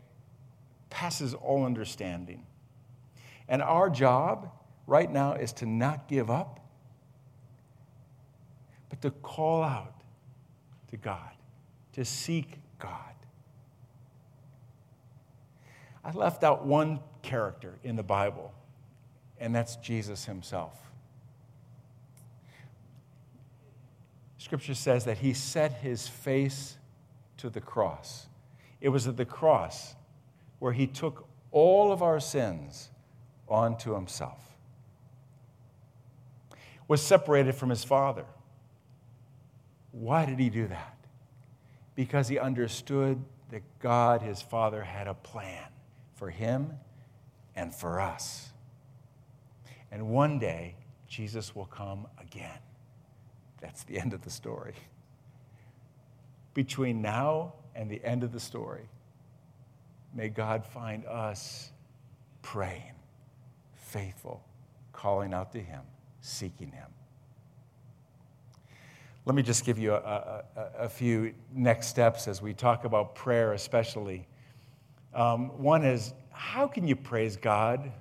passes 0.92 1.34
all 1.34 1.66
understanding. 1.66 2.46
And 3.48 3.64
our 3.64 3.90
job 3.90 4.52
right 4.86 5.12
now 5.12 5.34
is 5.34 5.52
to 5.54 5.66
not 5.66 6.08
give 6.08 6.30
up, 6.30 6.60
but 8.88 9.02
to 9.02 9.10
call 9.10 9.64
out 9.64 10.04
to 10.92 10.98
God, 10.98 11.32
to 11.94 12.06
seek 12.06 12.60
God. 12.78 13.16
I 16.06 16.12
left 16.12 16.44
out 16.44 16.68
one 16.68 17.00
character 17.22 17.80
in 17.84 17.96
the 17.96 18.04
Bible, 18.04 18.54
and 19.40 19.54
that's 19.54 19.76
Jesus 19.78 20.26
himself. 20.26 20.78
Scripture 24.38 24.74
says 24.74 25.06
that 25.06 25.20
he 25.20 25.34
set 25.34 25.72
his 25.74 26.08
face 26.08 26.78
to 27.38 27.50
the 27.50 27.62
cross. 27.62 28.28
It 28.82 28.90
was 28.90 29.08
at 29.08 29.16
the 29.16 29.26
cross 29.26 29.96
where 30.60 30.74
he 30.74 30.88
took 30.88 31.28
all 31.52 31.92
of 31.92 32.02
our 32.02 32.20
sins 32.20 32.90
onto 33.48 33.94
himself. 33.94 34.40
Was 36.88 37.02
separated 37.02 37.56
from 37.56 37.70
his 37.70 37.84
father. 37.84 38.26
Why 39.92 40.26
did 40.26 40.40
he 40.40 40.50
do 40.50 40.68
that? 40.68 40.98
Because 41.96 42.28
he 42.28 42.40
understood 42.40 43.24
that 43.52 43.62
God, 43.80 44.22
his 44.22 44.42
father, 44.42 44.84
had 44.84 45.08
a 45.08 45.14
plan 45.14 45.68
for 46.16 46.30
him 46.30 46.74
and 47.56 47.74
for 47.74 48.00
us. 48.00 48.52
And 49.92 50.08
one 50.10 50.40
day, 50.40 50.76
Jesus 51.08 51.56
will 51.56 51.66
come 51.66 52.08
again. 52.20 52.60
That's 53.60 53.84
the 53.84 54.00
end 54.00 54.14
of 54.14 54.22
the 54.22 54.30
story. 54.30 54.76
Between 56.54 57.02
now 57.02 57.54
and 57.76 57.90
the 57.90 58.04
end 58.04 58.24
of 58.24 58.32
the 58.32 58.40
story, 58.40 58.90
may 60.14 60.30
God 60.30 60.66
find 60.66 61.06
us 61.06 61.72
praying, 62.42 62.94
faithful, 63.76 64.44
calling 64.94 65.34
out 65.34 65.52
to 65.54 65.60
Him, 65.60 65.82
seeking 66.22 66.72
Him. 66.72 66.88
Let 69.26 69.36
me 69.36 69.44
just 69.44 69.66
give 69.66 69.78
you 69.78 69.94
a, 69.94 70.44
a, 70.56 70.62
a 70.80 70.90
few 70.90 71.34
next 71.54 71.88
steps 71.88 72.28
as 72.28 72.42
we 72.42 72.54
talk 72.54 72.86
about 72.86 73.14
prayer, 73.14 73.54
especially. 73.54 74.28
Um, 75.14 75.50
one 75.62 75.84
is 75.84 76.14
how 76.42 76.68
can 76.68 76.88
you 76.88 76.96
praise 76.96 77.38
God 77.38 77.92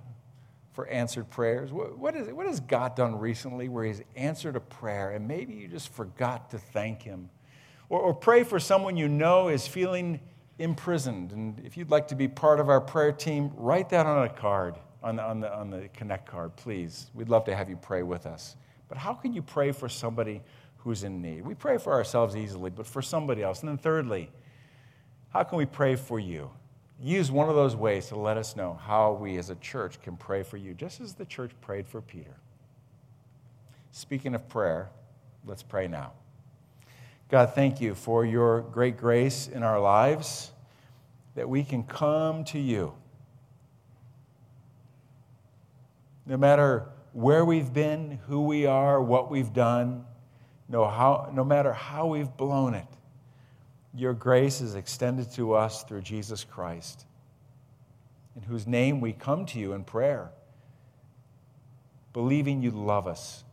for 0.73 0.87
answered 0.89 1.29
prayers. 1.29 1.73
What, 1.73 1.99
what, 1.99 2.17
is, 2.17 2.33
what 2.33 2.47
has 2.47 2.61
God 2.61 2.97
done 2.97 3.19
recently 3.19 3.69
where 3.69 3.85
He's 3.85 4.03
answered 4.17 4.57
a 4.57 4.61
prayer 4.61 5.11
and 5.11 5.29
maybe 5.29 5.53
you 5.53 5.69
just 5.69 5.93
forgot 5.93 6.51
to 6.51 6.59
thank 6.59 7.03
Him? 7.03 7.29
Or, 7.91 8.01
or 8.01 8.15
pray 8.15 8.45
for 8.45 8.59
someone 8.59 8.97
you 8.97 9.09
know 9.09 9.49
is 9.49 9.67
feeling 9.67 10.21
imprisoned. 10.59 11.33
And 11.33 11.61
if 11.67 11.77
you'd 11.77 11.91
like 11.91 12.09
to 12.09 12.15
be 12.15 12.29
part 12.29 12.61
of 12.61 12.69
our 12.69 12.81
prayer 12.81 13.13
team, 13.13 13.51
write 13.57 13.91
that 13.91 14.07
on 14.07 14.25
a 14.25 14.29
card, 14.29 14.77
on 15.03 15.17
the, 15.17 15.23
on 15.23 15.41
the, 15.41 15.55
on 15.55 15.71
the 15.71 15.89
Connect 15.93 16.27
card, 16.27 16.57
please. 16.57 17.11
We'd 17.13 17.29
love 17.29 17.45
to 17.45 17.55
have 17.55 17.69
you 17.69 17.77
pray 17.77 18.03
with 18.03 18.25
us. 18.25 18.57
But 18.89 18.97
how 18.97 19.13
can 19.13 19.35
you 19.35 19.43
pray 19.43 19.73
for 19.73 19.89
somebody 19.89 20.41
who's 20.79 21.05
in 21.05 21.21
need? 21.21 21.45
We 21.45 21.55
pray 21.55 21.79
for 21.79 21.93
ourselves 21.93 22.37
easily, 22.37 22.71
but 22.71 22.87
for 22.87 23.03
somebody 23.03 23.43
else. 23.43 23.61
And 23.61 23.69
then, 23.69 23.79
thirdly, 23.79 24.31
how 25.29 25.43
can 25.43 25.59
we 25.59 25.67
pray 25.67 25.97
for 25.97 26.19
you? 26.19 26.51
Use 27.03 27.31
one 27.31 27.49
of 27.49 27.55
those 27.55 27.75
ways 27.75 28.09
to 28.09 28.17
let 28.17 28.37
us 28.37 28.57
know 28.57 28.79
how 28.83 29.13
we 29.13 29.39
as 29.39 29.51
a 29.51 29.55
church 29.57 30.01
can 30.03 30.17
pray 30.17 30.43
for 30.43 30.57
you, 30.57 30.75
just 30.75 31.01
as 31.01 31.15
the 31.15 31.25
church 31.25 31.53
prayed 31.61 31.89
for 31.89 32.01
Peter. 32.01 32.37
Speaking 33.91 34.35
of 34.35 34.49
prayer, 34.49 34.91
let's 35.47 35.63
pray 35.63 35.89
now. 35.89 36.13
God, 37.29 37.55
thank 37.55 37.81
you 37.81 37.95
for 37.95 38.25
your 38.25 38.61
great 38.61 38.97
grace 38.97 39.49
in 39.49 39.63
our 39.63 39.81
lives 39.81 40.53
that 41.35 41.49
we 41.49 41.63
can 41.63 41.85
come 41.85 42.45
to 42.45 42.59
you. 42.59 42.93
No 46.27 46.37
matter 46.37 46.87
where 47.13 47.45
we've 47.45 47.73
been, 47.73 48.19
who 48.27 48.43
we 48.43 48.67
are, 48.67 49.01
what 49.01 49.31
we've 49.31 49.53
done, 49.53 50.05
no, 50.69 50.87
how, 50.87 51.31
no 51.33 51.45
matter 51.45 51.73
how 51.73 52.07
we've 52.07 52.37
blown 52.37 52.75
it, 52.75 52.87
your 53.95 54.15
grace 54.15 54.61
is 54.61 54.75
extended 54.75 55.31
to 55.33 55.55
us 55.55 55.83
through 55.85 56.03
Jesus 56.03 56.45
Christ, 56.45 57.05
in 58.37 58.43
whose 58.43 58.67
name 58.67 59.01
we 59.01 59.13
come 59.13 59.47
to 59.47 59.59
you 59.59 59.73
in 59.73 59.85
prayer, 59.85 60.31
believing 62.13 62.63
you 62.63 62.71
love 62.71 63.07
us. 63.07 63.45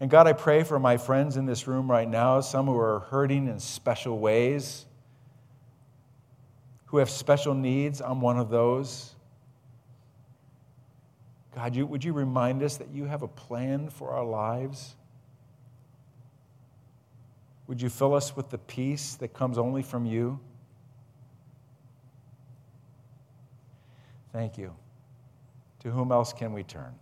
And 0.00 0.10
God, 0.10 0.26
I 0.26 0.32
pray 0.32 0.62
for 0.62 0.78
my 0.78 0.96
friends 0.96 1.36
in 1.36 1.44
this 1.44 1.66
room 1.66 1.90
right 1.90 2.08
now, 2.08 2.40
some 2.40 2.66
who 2.66 2.78
are 2.78 3.00
hurting 3.10 3.48
in 3.48 3.60
special 3.60 4.18
ways, 4.18 4.86
who 6.86 6.96
have 6.96 7.10
special 7.10 7.54
needs. 7.54 8.00
I'm 8.00 8.22
one 8.22 8.38
of 8.38 8.48
those. 8.48 9.14
God, 11.54 11.76
you, 11.76 11.84
would 11.84 12.02
you 12.02 12.14
remind 12.14 12.62
us 12.62 12.78
that 12.78 12.88
you 12.88 13.04
have 13.04 13.22
a 13.22 13.28
plan 13.28 13.90
for 13.90 14.10
our 14.10 14.24
lives? 14.24 14.94
Would 17.70 17.80
you 17.80 17.88
fill 17.88 18.14
us 18.14 18.34
with 18.34 18.50
the 18.50 18.58
peace 18.58 19.14
that 19.14 19.32
comes 19.32 19.56
only 19.56 19.82
from 19.82 20.04
you? 20.04 20.40
Thank 24.32 24.58
you. 24.58 24.74
To 25.84 25.90
whom 25.92 26.10
else 26.10 26.32
can 26.32 26.52
we 26.52 26.64
turn? 26.64 26.92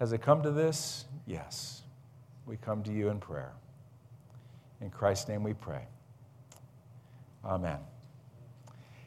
Has 0.00 0.12
it 0.12 0.22
come 0.22 0.42
to 0.42 0.50
this? 0.50 1.04
Yes. 1.24 1.82
We 2.46 2.56
come 2.56 2.82
to 2.82 2.92
you 2.92 3.10
in 3.10 3.20
prayer. 3.20 3.52
In 4.80 4.90
Christ's 4.90 5.28
name 5.28 5.44
we 5.44 5.54
pray. 5.54 5.86
Amen. 7.44 7.78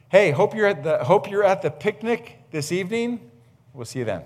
Hey, 0.08 0.30
hope 0.30 0.54
you're 0.54 0.66
at 0.66 0.82
the, 0.82 1.04
hope 1.04 1.30
you're 1.30 1.44
at 1.44 1.60
the 1.60 1.70
picnic 1.70 2.38
this 2.50 2.72
evening. 2.72 3.30
We'll 3.74 3.84
see 3.84 3.98
you 3.98 4.06
then. 4.06 4.22